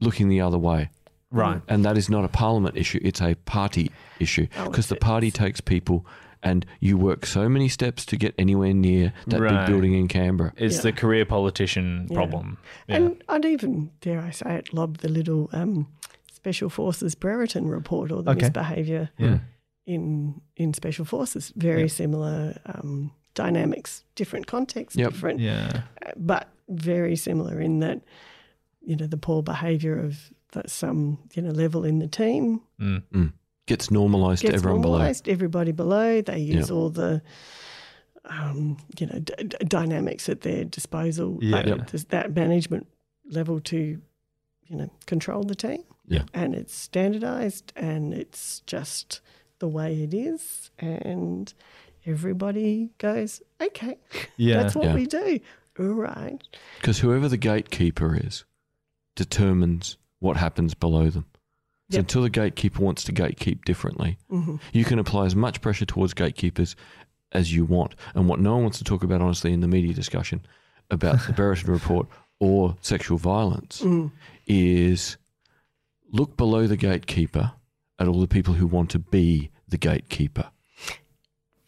[0.00, 0.90] looking the other way.
[1.32, 1.60] right.
[1.68, 4.46] And that is not a parliament issue, it's a party issue.
[4.58, 6.04] Oh, Because the party takes people
[6.42, 9.66] and you work so many steps to get anywhere near that Right.
[9.66, 10.52] big building in Canberra.
[10.56, 10.82] It's Yeah.
[10.82, 12.14] the career politician Yeah.
[12.16, 12.58] problem.
[12.88, 12.96] Yeah.
[12.96, 15.86] And I'd even, dare I say it, lob the little um,
[16.32, 18.40] Special Forces Brereton report or the Okay.
[18.42, 19.40] misbehaviour yeah.
[19.86, 21.52] in in special forces.
[21.56, 21.86] Very Yeah.
[21.88, 25.10] similar um, dynamics, different contexts, Yep.
[25.12, 25.82] different, Yeah.
[26.16, 28.00] but very similar in that
[28.82, 33.32] you know the poor behaviour of that some you know level in the team Mm.
[33.70, 36.20] Gets normalized to everyone normalised, everybody below.
[36.22, 36.74] They use Yeah.
[36.74, 37.22] all the
[38.24, 41.38] um, you know d- d- dynamics at their disposal.
[41.40, 41.58] Yeah.
[41.58, 41.90] at Yep.
[42.08, 42.88] that management
[43.30, 43.76] level to
[44.66, 45.84] you know control the team.
[46.08, 46.24] Yeah.
[46.34, 49.20] and it's standardized and it's just
[49.60, 51.54] the way it is, and
[52.04, 53.96] everybody goes okay.
[54.36, 54.62] Yeah.
[54.64, 54.94] That's what Yeah.
[54.96, 55.38] we do.
[55.78, 56.42] All right.
[56.80, 58.44] Because whoever the gatekeeper is
[59.14, 61.26] determines what happens below them.
[61.90, 62.00] So Yep.
[62.04, 66.14] until the gatekeeper wants to gatekeep differently, hmm you can apply as much pressure towards
[66.14, 66.76] gatekeepers
[67.32, 67.94] as you want.
[68.14, 70.40] And what no one wants to talk about, honestly, in the media discussion
[70.90, 72.06] about the Brereton report
[72.38, 74.10] or sexual violence Mm.
[74.46, 75.16] is
[76.12, 77.52] look below the gatekeeper
[77.98, 80.50] at all the people who want to be the gatekeeper.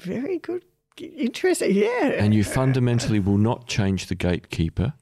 [0.00, 0.64] Very good.
[0.98, 1.74] Interesting.
[1.74, 2.06] Yeah.
[2.18, 4.94] And you fundamentally will not change the gatekeeper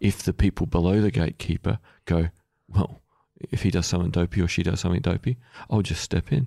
[0.00, 2.28] if the people below the gatekeeper go,
[2.68, 3.00] well,
[3.50, 5.36] if he does something dopey or she does something dopey,
[5.70, 6.46] I'll just step in.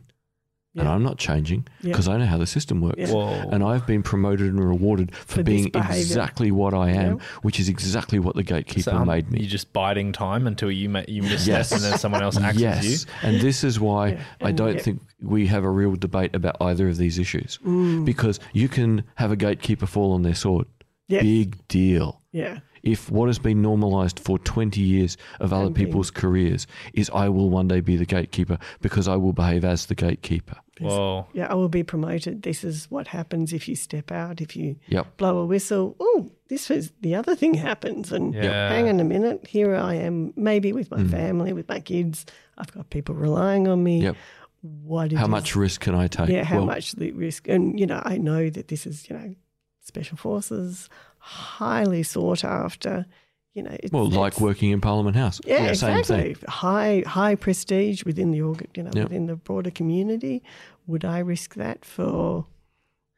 [0.73, 1.91] And I'm not changing Yeah.
[1.91, 2.95] because I know how the system works.
[3.11, 3.45] Yeah.
[3.51, 7.23] And I've been promoted and rewarded for, For being exactly what I am, Yeah.
[7.41, 9.41] which is exactly what the gatekeeper So, um, made me.
[9.41, 11.73] You're just biding time until you ma- you miss Yes.
[11.73, 12.85] and then someone else acts yes.
[12.85, 12.97] you.
[13.21, 14.19] And this is why Yeah.
[14.41, 14.81] I don't yeah.
[14.81, 17.59] think we have a real debate about either of these issues.
[17.65, 18.05] Mm.
[18.05, 20.67] Because you can have a gatekeeper fall on their sword.
[21.09, 21.23] Yes.
[21.23, 22.21] Big deal.
[22.31, 22.59] Yeah.
[22.83, 27.49] If what has been normalized for 20 years of other people's careers is I will
[27.49, 30.57] one day be the gatekeeper because I will behave as the gatekeeper.
[30.79, 31.27] Whoa.
[31.33, 32.41] Yeah, I will be promoted.
[32.41, 35.17] This is what happens if you step out, if you Yep.
[35.17, 35.95] blow a whistle.
[35.99, 38.11] Oh, this is the other thing happens.
[38.11, 38.69] And Yeah.
[38.69, 41.11] hang on a minute, here I am, maybe with my Mm.
[41.11, 42.25] family, with my kids.
[42.57, 44.01] I've got people relying on me.
[44.01, 44.15] Yep.
[44.61, 46.29] What it How is- much risk can I take?
[46.29, 47.47] Yeah, how Well, much the risk?
[47.47, 49.35] And you know, I know that this is you know,
[49.81, 50.89] special forces,
[51.21, 53.05] highly sought after.
[53.53, 55.41] You know, it's, Well, like working in Parliament House.
[55.45, 56.33] Yeah, same exactly.
[56.35, 56.45] thing.
[56.47, 59.03] High high prestige within the org, you know, Yep.
[59.09, 60.41] within the broader community.
[60.87, 62.45] Would I risk that for,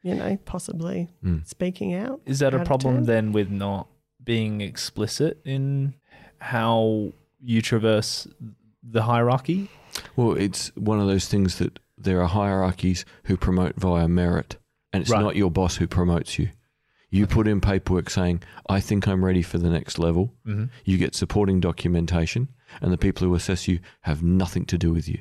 [0.02, 1.46] you know, possibly Mm.
[1.46, 2.20] speaking out?
[2.26, 3.86] Is that out a problem then with not
[4.24, 5.94] being explicit in
[6.38, 8.26] how you traverse
[8.82, 9.68] the hierarchy?
[10.16, 14.56] Well, it's one of those things that there are hierarchies who promote via merit,
[14.92, 15.22] and it's Right.
[15.22, 16.48] not your boss who promotes you.
[17.14, 20.32] You put in paperwork saying, I think I'm ready for the next level.
[20.46, 20.64] Mm-hmm.
[20.84, 22.48] You get supporting documentation,
[22.80, 25.20] and the people who assess you have nothing to do with you.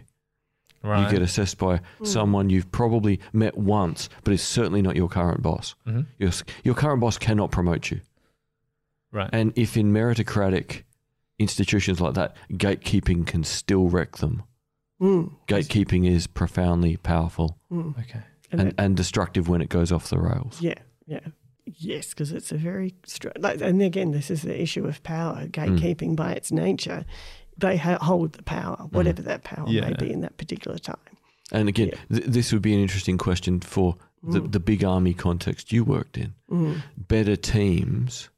[0.81, 1.05] Right.
[1.05, 5.41] You get assessed by someone you've probably met once, but is certainly not your current
[5.41, 5.75] boss.
[5.87, 6.07] Mhm.
[6.17, 6.31] Your,
[6.63, 8.01] your current boss cannot promote you.
[9.11, 9.29] Right.
[9.31, 10.83] And if in meritocratic
[11.39, 14.43] institutions like that, gatekeeping can still wreck them.
[15.01, 17.97] Mm, Gatekeeping is profoundly powerful mm.
[17.99, 18.21] okay.
[18.51, 20.61] And, and, that- and destructive when it goes off the rails.
[20.61, 20.75] yeah,
[21.05, 21.19] yeah,
[21.65, 25.47] yes, because it's a very str- like, and again, this is the issue of power.
[25.47, 27.05] Gatekeeping by its nature,
[27.57, 30.97] they ha- hold the power, whatever that power may be in that particular time.
[31.51, 32.17] And again, Yeah.
[32.17, 34.51] th- this would be an interesting question for the, Mm.
[34.53, 36.33] the big army context you worked in.
[36.49, 36.81] Mm.
[36.97, 38.29] Better teams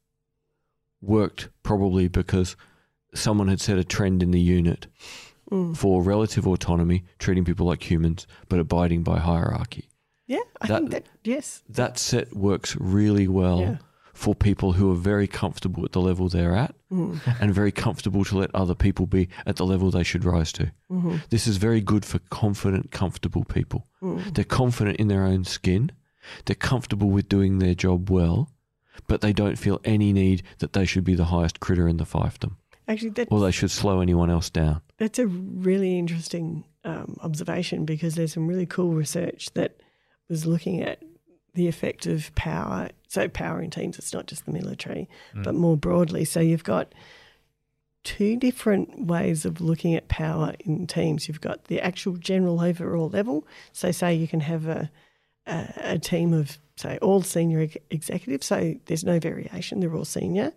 [1.02, 2.56] worked probably because
[3.14, 4.88] someone had set a trend in the unit
[5.52, 5.78] Mm.
[5.78, 9.88] for relative autonomy, treating people like humans, but abiding by hierarchy.
[10.28, 13.78] Yeah, I That- think that yes, That set works really well Yeah.
[14.14, 17.20] for people who are very comfortable at the level they're at Mm.
[17.42, 20.72] and very comfortable to let other people be at the level they should rise to.
[20.90, 21.22] Mhm.
[21.30, 23.86] This is very good for confident, comfortable people.
[24.02, 24.34] Mm.
[24.34, 25.92] They're confident in their own skin,
[26.46, 28.50] they're comfortable with doing their job well,
[29.08, 32.06] but they don't feel any need that they should be the highest critter in the
[32.06, 32.54] fiefdom
[32.88, 34.82] Actually, that or they should slow anyone else down.
[34.98, 39.82] That's a really interesting um, observation because there's some really cool research that
[40.30, 41.02] was looking at
[41.54, 42.90] the effect of power.
[43.08, 45.44] So, power in teams, it's not just the military, mm.
[45.44, 46.26] but more broadly.
[46.26, 46.94] So, you've got
[48.04, 51.28] two different ways of looking at power in teams.
[51.28, 53.48] You've got the actual general overall level.
[53.72, 54.92] So, say you can have a,
[55.48, 58.46] a, a team of, say, all senior ex- executives.
[58.46, 60.52] So, there's no variation, they're all senior.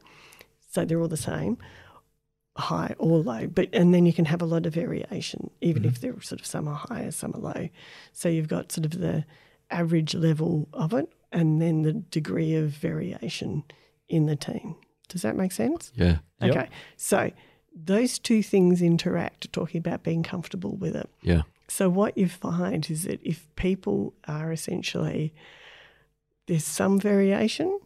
[0.71, 1.59] So, they're all the same
[2.59, 5.91] high or low, but and then you can have a lot of variation, even mm-hmm.
[5.91, 7.69] if there sort of some are higher, some are low.
[8.13, 9.25] So you've got sort of the
[9.71, 13.65] average level of it, and then the degree of variation
[14.09, 14.77] in the team.
[15.09, 15.93] Does that make sense?
[15.95, 16.19] Yeah.
[16.41, 16.57] Yep.
[16.57, 17.31] Okay, so
[17.75, 19.53] those two things interact.
[19.53, 21.09] Talking about being comfortable with it.
[21.23, 21.43] Yeah.
[21.69, 25.35] So what you find is that if people are essentially
[26.47, 27.79] there's some variation,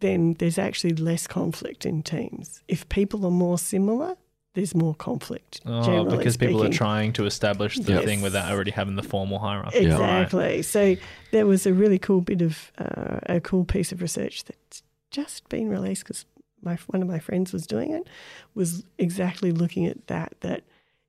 [0.00, 2.62] then there's actually less conflict in teams.
[2.68, 4.16] If people are more similar,
[4.54, 5.60] there's more conflict.
[5.66, 8.04] Oh, generally because people are trying to establish the Yes.
[8.04, 9.84] thing without already having the formal hierarchy.
[9.84, 9.98] Yeah.
[9.98, 10.22] Right.
[10.22, 10.62] Exactly.
[10.62, 10.96] So
[11.30, 15.48] there was a really cool bit of uh, a cool piece of research that's just
[15.48, 16.24] been released because
[16.62, 18.08] my one of my friends was doing it.
[18.54, 20.34] Was exactly looking at that.
[20.40, 20.64] That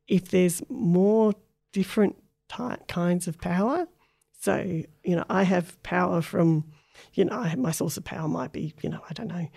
[0.07, 1.33] if there's more
[1.73, 2.15] different
[2.49, 3.87] ty- kinds of power,
[4.41, 4.57] so
[5.03, 6.65] you know, I have power from,
[7.13, 9.47] you know, I have, my source of power might be, you know, I don't know,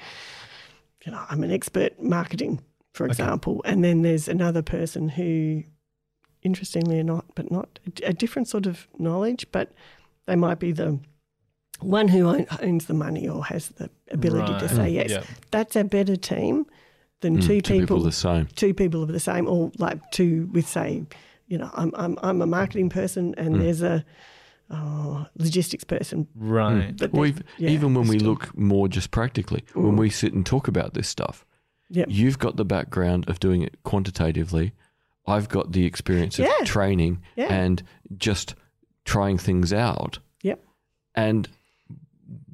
[1.05, 2.61] you know, I'm an expert marketing,
[2.93, 5.63] for example, and then there's another person who,
[6.43, 9.73] interestingly or not, but not a, a different sort of knowledge, but
[10.27, 10.99] they might be the
[11.81, 15.11] one who own- owns the money or has the ability to say yes.
[15.11, 15.23] Yeah.
[15.51, 16.67] That's a better team
[17.23, 18.47] than Mm, two two people people the same.
[18.57, 21.05] two people of the same, or like two with say,
[21.47, 23.59] you know, I'm I'm I'm a marketing person and Mm.
[23.61, 24.05] there's a
[24.71, 26.27] oh, logistics person.
[26.35, 26.97] Right.
[26.97, 29.99] But Well, even, yeah, even when we still- look more just practically, when Mm.
[29.99, 31.45] we sit and talk about this stuff,
[31.93, 32.09] Yep.
[32.11, 34.73] you've got the background of doing it quantitatively.
[35.27, 36.65] I've got the experience of Yeah.
[36.65, 37.53] training Yeah.
[37.53, 37.83] and
[38.19, 38.55] just
[39.05, 40.19] trying things out.
[40.43, 40.65] Yep.
[41.15, 41.49] And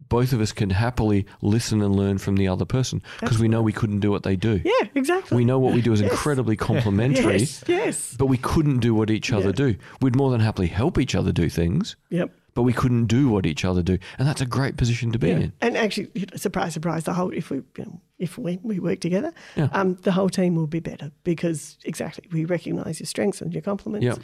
[0.09, 3.61] both of us can happily listen and learn from the other person because we know
[3.62, 4.61] we couldn't do what they do.
[4.64, 5.36] Yeah, exactly.
[5.36, 6.11] We know what we do is Yes.
[6.11, 8.16] incredibly complementary, Yes, yes.
[8.18, 9.53] but we couldn't do what each other Yeah.
[9.72, 9.76] do.
[10.01, 12.32] We'd more than happily help each other do things, Yep.
[12.59, 13.98] But we couldn't do what each other do.
[14.18, 15.36] And that's a great position to be Yeah.
[15.36, 15.52] in.
[15.61, 19.32] And actually, surprise, surprise, the whole if we you know, if we, we work together,
[19.54, 19.68] Yeah.
[19.70, 23.62] um, the whole team will be better because exactly we recognise your strengths and your
[23.62, 24.04] complements.
[24.06, 24.18] Yep.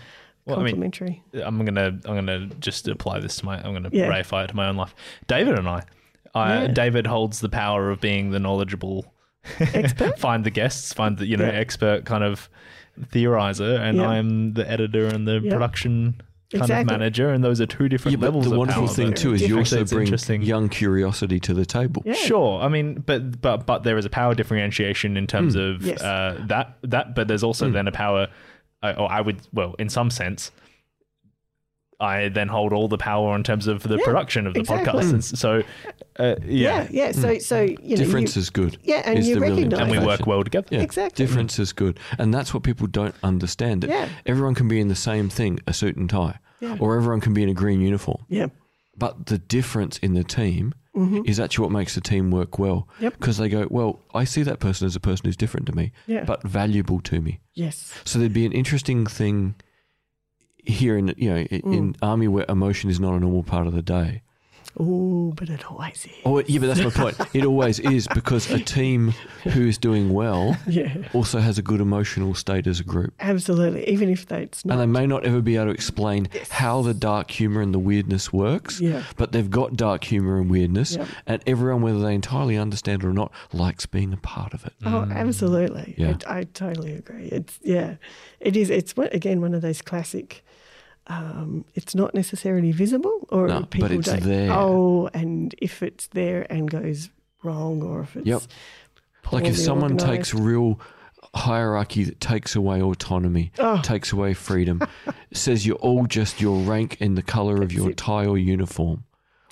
[0.46, 0.82] Well, I mean,
[1.46, 4.08] I'm gonna I'm gonna just apply this to my I'm gonna Yeah.
[4.08, 4.96] ratify it to my own life.
[5.28, 5.84] David and I,
[6.34, 6.72] I Yeah.
[6.72, 9.14] David holds the power of being the knowledgeable
[9.60, 10.18] Expert?
[10.26, 11.52] find the guests, find the you know Yeah.
[11.52, 12.50] expert kind of
[13.00, 14.08] theorizer, and Yeah.
[14.08, 15.52] I'm the editor and the Yeah.
[15.52, 16.20] production
[16.52, 16.94] kind Exactly.
[16.94, 19.10] of manager, and those are two different Yeah, but levels the of wonderful power, thing
[19.10, 20.42] but- too is you also bring interesting.
[20.42, 22.02] young curiosity to the table.
[22.04, 22.12] Yeah.
[22.14, 26.00] Sure, I mean, but but but there is a power differentiation in terms of Yes.
[26.02, 28.28] uh, that that, but there's also then a power,
[28.82, 30.50] uh, or I would well, in some sense,
[32.00, 34.92] I then hold all the power in terms of the Yeah, production of the exactly.
[35.02, 35.62] podcast, and so
[36.18, 36.88] uh, Yeah, yeah.
[36.90, 37.12] yeah.
[37.12, 38.78] So, so you know, Difference you, is good.
[38.82, 40.68] yeah, and is you recognise and we work well together.
[40.70, 41.24] Yeah, Exactly.
[41.24, 43.82] Difference is good, and that's what people don't understand.
[43.82, 44.08] That Yeah.
[44.26, 46.76] everyone can be in the same thing, a suit and tie, Yeah.
[46.80, 48.24] or everyone can be in a green uniform.
[48.28, 48.46] yeah,
[48.96, 50.74] But the difference in the team
[51.24, 52.86] is actually what makes the team work well.
[52.94, 53.02] Mm-hmm.
[53.04, 53.12] Yep.
[53.18, 55.90] Because they go, well, I see that person as a person who's different to me,
[56.06, 56.22] Yeah.
[56.24, 57.40] but valuable to me.
[57.54, 59.56] yes, So there'd be an interesting thing
[60.66, 61.74] here in you know in, Mm.
[61.76, 64.22] in army where emotion is not a normal part of the day.
[64.76, 66.10] oh, but it always is.
[66.24, 67.16] Oh yeah, but that's my point.
[67.34, 69.12] It always is because a team
[69.44, 73.14] who's doing well Yeah, also has a good emotional state as a group.
[73.20, 73.88] absolutely.
[73.88, 76.92] Even if they, it's And they may not ever be able to explain how the
[76.94, 79.04] dark humor and the weirdness works, Yeah.
[79.16, 81.08] but they've got dark humor and weirdness, Yep.
[81.26, 84.72] and everyone, whether they entirely understand it or not, likes being a part of it.
[84.84, 85.94] Oh, absolutely.
[85.96, 86.16] Yeah.
[86.26, 87.26] I, I totally agree.
[87.26, 87.94] It's yeah,
[88.40, 88.70] it is.
[88.70, 90.44] It's again one of those classic.
[91.06, 94.22] Um, it's not necessarily visible, or No, but people it's don't.
[94.22, 94.52] there.
[94.52, 97.10] Oh, and if it's there and goes
[97.42, 98.42] wrong, or if it's Yep.
[99.32, 100.06] Like if someone organised.
[100.30, 100.80] takes real
[101.34, 103.80] hierarchy that takes away autonomy, Oh.
[103.82, 104.80] takes away freedom,
[105.32, 107.96] says you're all just your rank and the color of your it.
[107.96, 109.04] tie or uniform.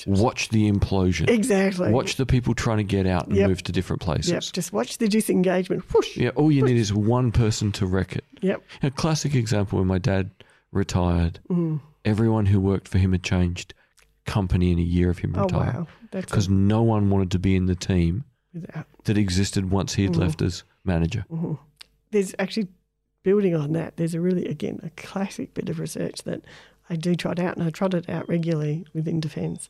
[0.06, 1.30] Watch the implosion.
[1.30, 3.48] exactly Watch the people trying to get out and Yep.
[3.48, 4.32] move to different places.
[4.32, 5.82] Yep, just watch the disengagement.
[5.94, 6.16] Whoosh.
[6.16, 8.24] Yeah, all you need is one person to wreck it.
[8.40, 8.62] Yep.
[8.82, 10.30] A classic example when my dad
[10.72, 11.80] retired, Mm.
[12.04, 13.74] everyone who worked for him had changed
[14.26, 15.74] company in a year of him Oh retiring.
[15.76, 18.86] wow, Because no one wanted to be in the team without.
[19.04, 21.24] that existed once he had left as manager.
[22.10, 22.68] there's actually
[23.22, 23.96] building on that.
[23.96, 26.42] There's a really again a classic bit of research that
[26.90, 29.68] I do trot out, and I trot it out regularly within defence.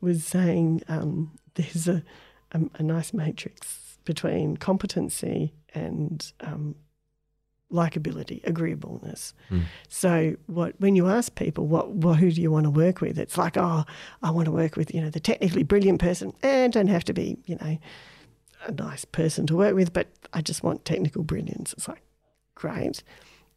[0.00, 2.02] Was saying um, there's a,
[2.52, 6.74] a a nice matrix between competency and um,
[7.72, 9.34] likability, agreeableness.
[9.50, 9.62] Mm.
[9.88, 13.18] So what when you ask people what, what who do you want to work with,
[13.18, 13.84] it's like oh
[14.22, 17.12] I want to work with you know the technically brilliant person, and don't have to
[17.12, 17.78] be you know
[18.66, 21.72] a nice person to work with, but I just want technical brilliance.
[21.72, 22.02] It's like,
[22.54, 23.02] great.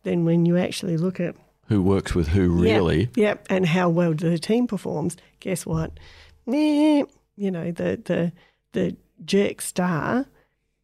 [0.04, 1.36] Then when you actually look at
[1.68, 3.02] Who works with who really?
[3.02, 6.00] Yep, yep, and how well the team performs, guess what?
[6.46, 7.04] Meh,
[7.36, 8.32] you know, the the
[8.74, 10.26] the jerk star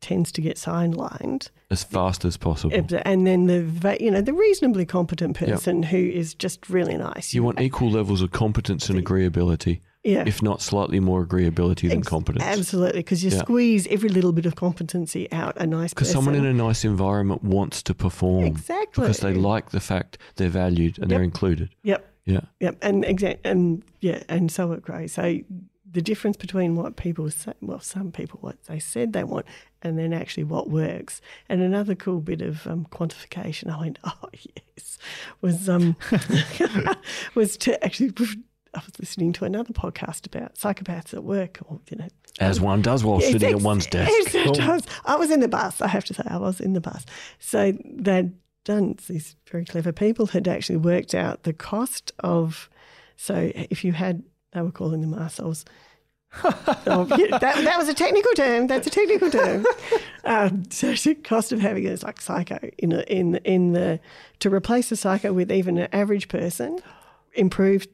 [0.02, 1.50] tends to get sidelined.
[1.70, 2.74] As fast as possible.
[3.04, 7.34] And then the you know the reasonably competent person who is just really nice.
[7.34, 12.00] You want equal levels of competence and agreeability, yeah, if not slightly more agreeability than
[12.00, 12.45] Ex- competence.
[12.45, 13.39] Absolutely, because you Yeah.
[13.39, 17.43] squeeze every little bit of competency out a nice Because someone in a nice environment
[17.43, 18.45] wants to perform.
[18.45, 19.02] Exactly.
[19.04, 21.70] Because they like the fact they're valued and they're included.
[21.84, 22.14] Yep.
[22.26, 22.41] Yeah.
[22.60, 25.14] Yep, and exact, and yeah, and so it grows.
[25.14, 25.39] So
[25.90, 29.46] the difference between what people say, well, some people what they said they want,
[29.82, 31.22] and then actually what works.
[31.48, 34.98] And another cool bit of um, quantification, I went, oh yes,
[35.42, 35.96] was um,
[37.36, 38.14] was to actually.
[38.74, 42.08] I was listening to another podcast about psychopaths at work, or you know,
[42.40, 44.12] As one does while Yes, sitting at one's desk.
[44.36, 44.84] it does.
[45.06, 45.82] I was in the bus.
[45.82, 47.04] I have to say, I was in the bus.
[47.40, 48.30] So they
[48.66, 52.70] done, these very clever people had actually worked out the cost of.
[53.16, 54.22] So if you had,
[54.54, 55.64] they were calling them arseholes.
[56.43, 58.68] oh, that, that was a technical term.
[58.68, 59.66] That's a technical term.
[60.26, 64.00] um, so the cost of having it is like psycho in a, in in the
[64.39, 66.80] to replace a psycho with even an average person,
[67.34, 67.88] improved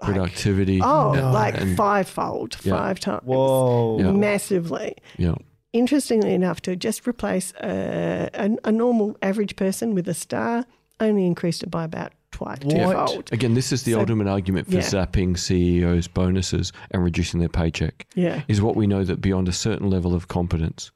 [0.00, 0.80] like, Productivity.
[0.82, 1.30] oh Yeah.
[1.30, 2.76] like And- fivefold, Yeah.
[2.76, 3.98] five times, Whoa.
[3.98, 4.12] Yeah.
[4.12, 5.34] massively yeah.
[5.72, 10.64] interestingly enough, to just replace a, a, a normal average person with a star
[11.00, 13.06] only increased it by about twice, What?
[13.06, 13.32] twofold.
[13.32, 14.80] Again, this is the So- ultimate argument for Yeah.
[14.80, 18.06] zapping CEOs' bonuses and reducing their paycheck.
[18.14, 20.90] Yeah, Is what we know that beyond a certain level of competence,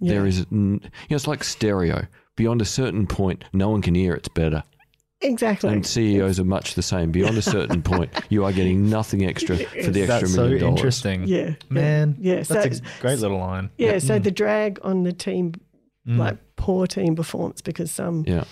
[0.00, 0.12] yeah.
[0.14, 0.78] there is, you know,
[1.10, 2.06] it's like stereo.
[2.36, 4.62] Beyond a certain point, no one can hear it's better.
[5.20, 5.70] exactly.
[5.72, 7.10] And CEOs are much the same.
[7.10, 10.60] Beyond a certain point, you are getting nothing extra for the extra That's so million
[10.60, 10.76] dollars.
[10.78, 11.24] interesting.
[11.26, 13.70] yeah, Man, Yeah, that's so- a great little line.
[13.78, 13.98] yeah.
[13.98, 15.54] So the drag on the team,
[16.06, 16.18] Mm.
[16.18, 18.44] like poor team performance, because some Yeah.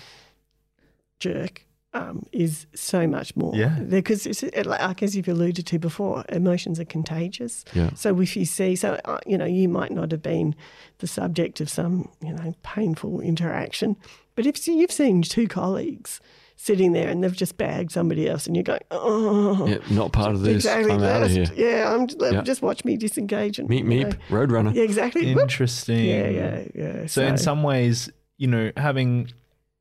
[1.19, 3.55] jerk um, is so much more.
[3.55, 3.69] Yeah.
[3.79, 7.63] Because it's it, like as you've alluded to before, emotions are contagious.
[7.73, 7.91] Yeah.
[7.95, 10.55] So if you see, so uh, you know, you might not have been
[10.99, 13.95] the subject of some you know painful interaction,
[14.35, 16.19] but if you've seen two colleagues
[16.55, 20.31] sitting there and they've just bagged somebody else, and you're going, oh, Yeah, not part
[20.33, 20.55] of this.
[20.55, 20.93] exactly.
[20.93, 21.47] I'm out of here.
[21.55, 22.41] Yeah, I'm just, Yeah.
[22.41, 24.17] just watch me disengage and Meep you meep, know.
[24.37, 24.73] Roadrunner.
[24.73, 25.33] Yeah, exactly.
[25.33, 25.41] Whoop.
[25.41, 26.05] Interesting.
[26.05, 27.05] Yeah, yeah, yeah.
[27.07, 29.29] So, in some ways, you know, having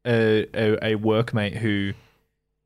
[0.06, 1.92] a, a, a workmate who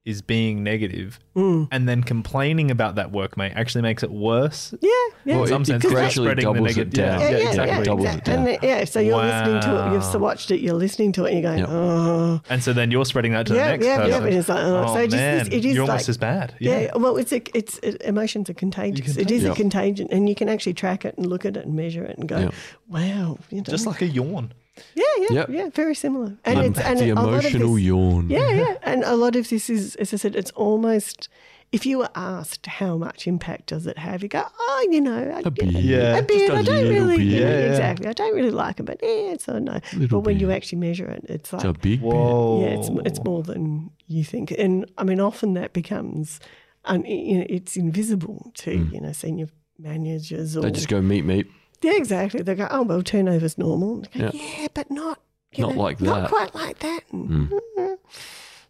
[0.05, 1.67] is being negative Mm.
[1.73, 4.73] and then complaining about that workmate actually makes it worse.
[4.81, 4.89] yeah,
[5.27, 5.35] yeah.
[5.35, 7.21] Well, in some it, sense, it it's gradually spreading the doubles it negative- down.
[7.21, 7.77] Yeah, yeah, yeah, exactly.
[7.77, 8.39] yeah, doubles it down.
[8.39, 9.93] And then, yeah, so you're listening to it.
[9.93, 10.61] You've so watched it.
[10.61, 11.69] You're listening to it, and you're going, Yep.
[11.69, 14.11] oh, And so then you're spreading that to yeah, the next yeah, person.
[14.13, 14.27] yeah.
[14.29, 16.17] And it's like, oh, Oh, so just man, this, it is you're like, almost as
[16.19, 16.55] bad.
[16.61, 16.91] yeah.
[16.97, 19.17] Well, it's a, it's it, emotions are contagious.
[19.17, 19.53] It is Yep.
[19.53, 22.17] a contagion, and you can actually track it and look at it and measure it
[22.17, 22.55] and go, Yep.
[22.89, 24.53] wow, you know, Just like a yawn.
[24.95, 25.49] Yeah, yeah, Yep.
[25.51, 26.37] yeah, very similar.
[26.45, 28.31] And Um, it's and the a lot of emotional this- yawn.
[28.31, 28.75] Yeah, yeah.
[28.83, 31.29] And a lot of this is, as I said, it's almost,
[31.73, 35.19] if you were asked how much impact does it have, you go, oh, you know,
[35.37, 35.67] I, A bit.
[35.73, 36.19] Yeah.
[36.19, 36.49] a bit.
[36.49, 37.27] Just a I don't really, bit.
[37.27, 37.71] yeah, Yeah, yeah.
[37.73, 38.07] exactly.
[38.07, 39.81] I don't really like it, but yeah, it's a no.
[39.95, 42.13] Little but when you actually measure it, it's like, It's a big bit.
[42.13, 44.53] Yeah, it's it's more than you think.
[44.53, 46.39] And I mean, often that becomes,
[46.85, 49.49] un, you know, it's invisible to you know senior
[49.79, 50.63] managers or Mm.
[50.65, 51.47] They just go meet meet.
[51.87, 52.43] Yeah, exactly.
[52.43, 54.03] They go, oh well, turnover's normal.
[54.13, 54.43] They go, Yeah.
[54.61, 54.67] yeah.
[54.75, 55.21] but not
[55.53, 57.01] you Not know, like not that." quite like that.
[57.13, 57.51] Mm.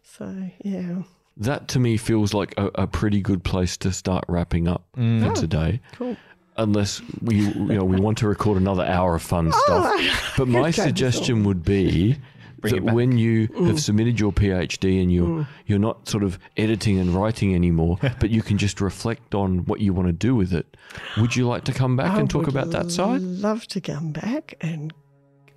[0.03, 1.03] So yeah,
[1.37, 5.27] That to me feels like a, a pretty good place to start wrapping up Mm.
[5.27, 5.79] for today.
[5.95, 6.17] cool.
[6.59, 9.85] Unless we you know we want to record another hour of fun stuff.
[9.87, 12.21] Oh, But my suggestion would be Bring
[12.63, 13.67] that when you Mm.
[13.67, 18.29] have submitted your PhD and you're you're not sort of editing and writing anymore, but
[18.29, 20.75] you can just reflect on what you want to do with it.
[21.17, 23.21] Would you like to come back I and talk about that side?
[23.21, 24.93] Love to come back and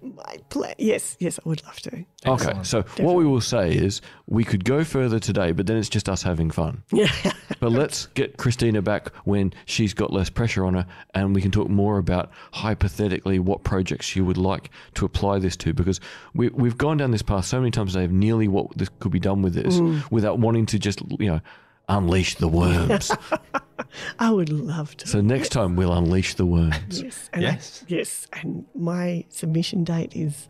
[0.03, 0.75] my plan.
[0.79, 1.91] Yes, yes, I would love to.
[1.91, 2.67] Okay, Excellent.
[2.67, 6.09] so what we will say is we could go further today, but then it's just
[6.09, 6.83] us having fun.
[6.93, 7.11] Yeah,
[7.61, 11.51] But let's get Christina back when she's got less pressure on her, and we can
[11.51, 15.73] talk more about hypothetically what projects she would like to apply this to.
[15.73, 16.01] Because
[16.35, 19.13] we, we've gone down this path so many times today of nearly what this could
[19.13, 20.11] be done with this, mm.
[20.11, 21.41] without wanting to just you know
[21.97, 23.11] unleash the worms.
[24.19, 25.07] I would love to.
[25.09, 27.03] so next time we'll unleash the worms.
[27.03, 27.85] yes, and Yes.
[27.89, 30.49] yes, and my submission date is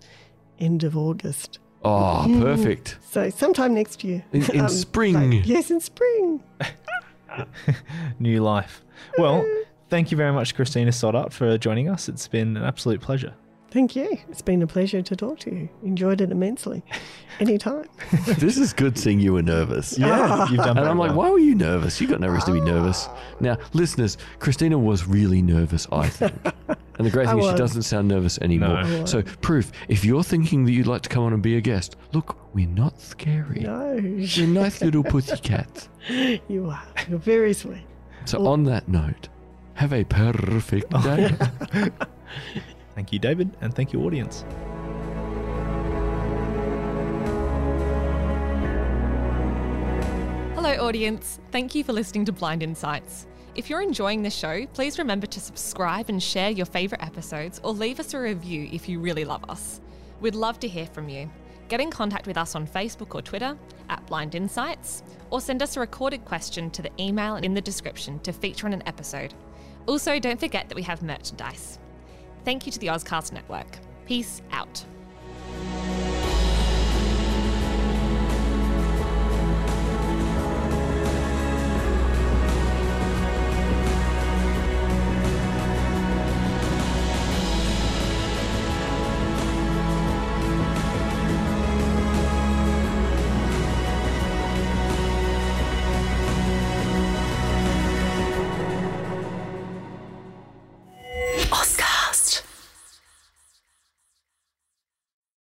[0.58, 1.58] end of August.
[1.82, 2.98] Oh, perfect.
[3.10, 4.22] So sometime next year.
[4.34, 5.14] Um, In- in spring.
[5.30, 6.42] like- yes, in spring.
[8.18, 8.82] New life.
[9.16, 9.46] Well,
[9.88, 12.08] thank you very much, Christina Soddart, for joining us.
[12.08, 13.34] It's been an absolute pleasure.
[13.70, 14.18] Thank you.
[14.28, 15.68] It's been a pleasure to talk to you.
[15.84, 16.82] Enjoyed it immensely.
[17.40, 17.86] Anytime.
[18.38, 19.96] this is good seeing you were nervous.
[19.96, 20.50] Yeah, ah.
[20.50, 22.00] you've done And I'm like, why were you nervous?
[22.00, 22.74] You got no reason to be ah.
[22.74, 23.08] nervous.
[23.38, 26.34] Now, listeners, Christina was really nervous, I think.
[26.98, 28.82] And the great I thing is she doesn't sound nervous anymore.
[28.82, 29.06] No.
[29.06, 31.96] So, proof, if you're thinking that you'd like to come on and be a guest,
[32.12, 33.60] look, we're not scary.
[33.60, 35.88] No, We're nice little pussycats.
[36.10, 36.82] you are.
[37.08, 37.86] You're very sweet.
[38.26, 39.30] So, on that note,
[39.76, 41.34] have a perfect day.
[42.94, 44.44] Thank you, David, and thank you, audience.
[50.54, 51.40] Hello, audience.
[51.50, 53.26] Thank you for listening to Blind Insights.
[53.56, 57.72] If you're enjoying the show, please remember to subscribe and share your favourite episodes or
[57.72, 59.80] leave us a review if you really love us.
[60.20, 61.28] We'd love to hear from you.
[61.68, 63.58] Get in contact with us on Facebook or Twitter
[63.88, 68.20] at Blind Insights, or send us a recorded question to the email in the description
[68.20, 69.34] to feature on an episode.
[69.86, 71.79] Also, don't forget that we have merchandise.
[72.44, 73.78] Thank you to the Ozcast Network.
[74.06, 74.84] Peace out.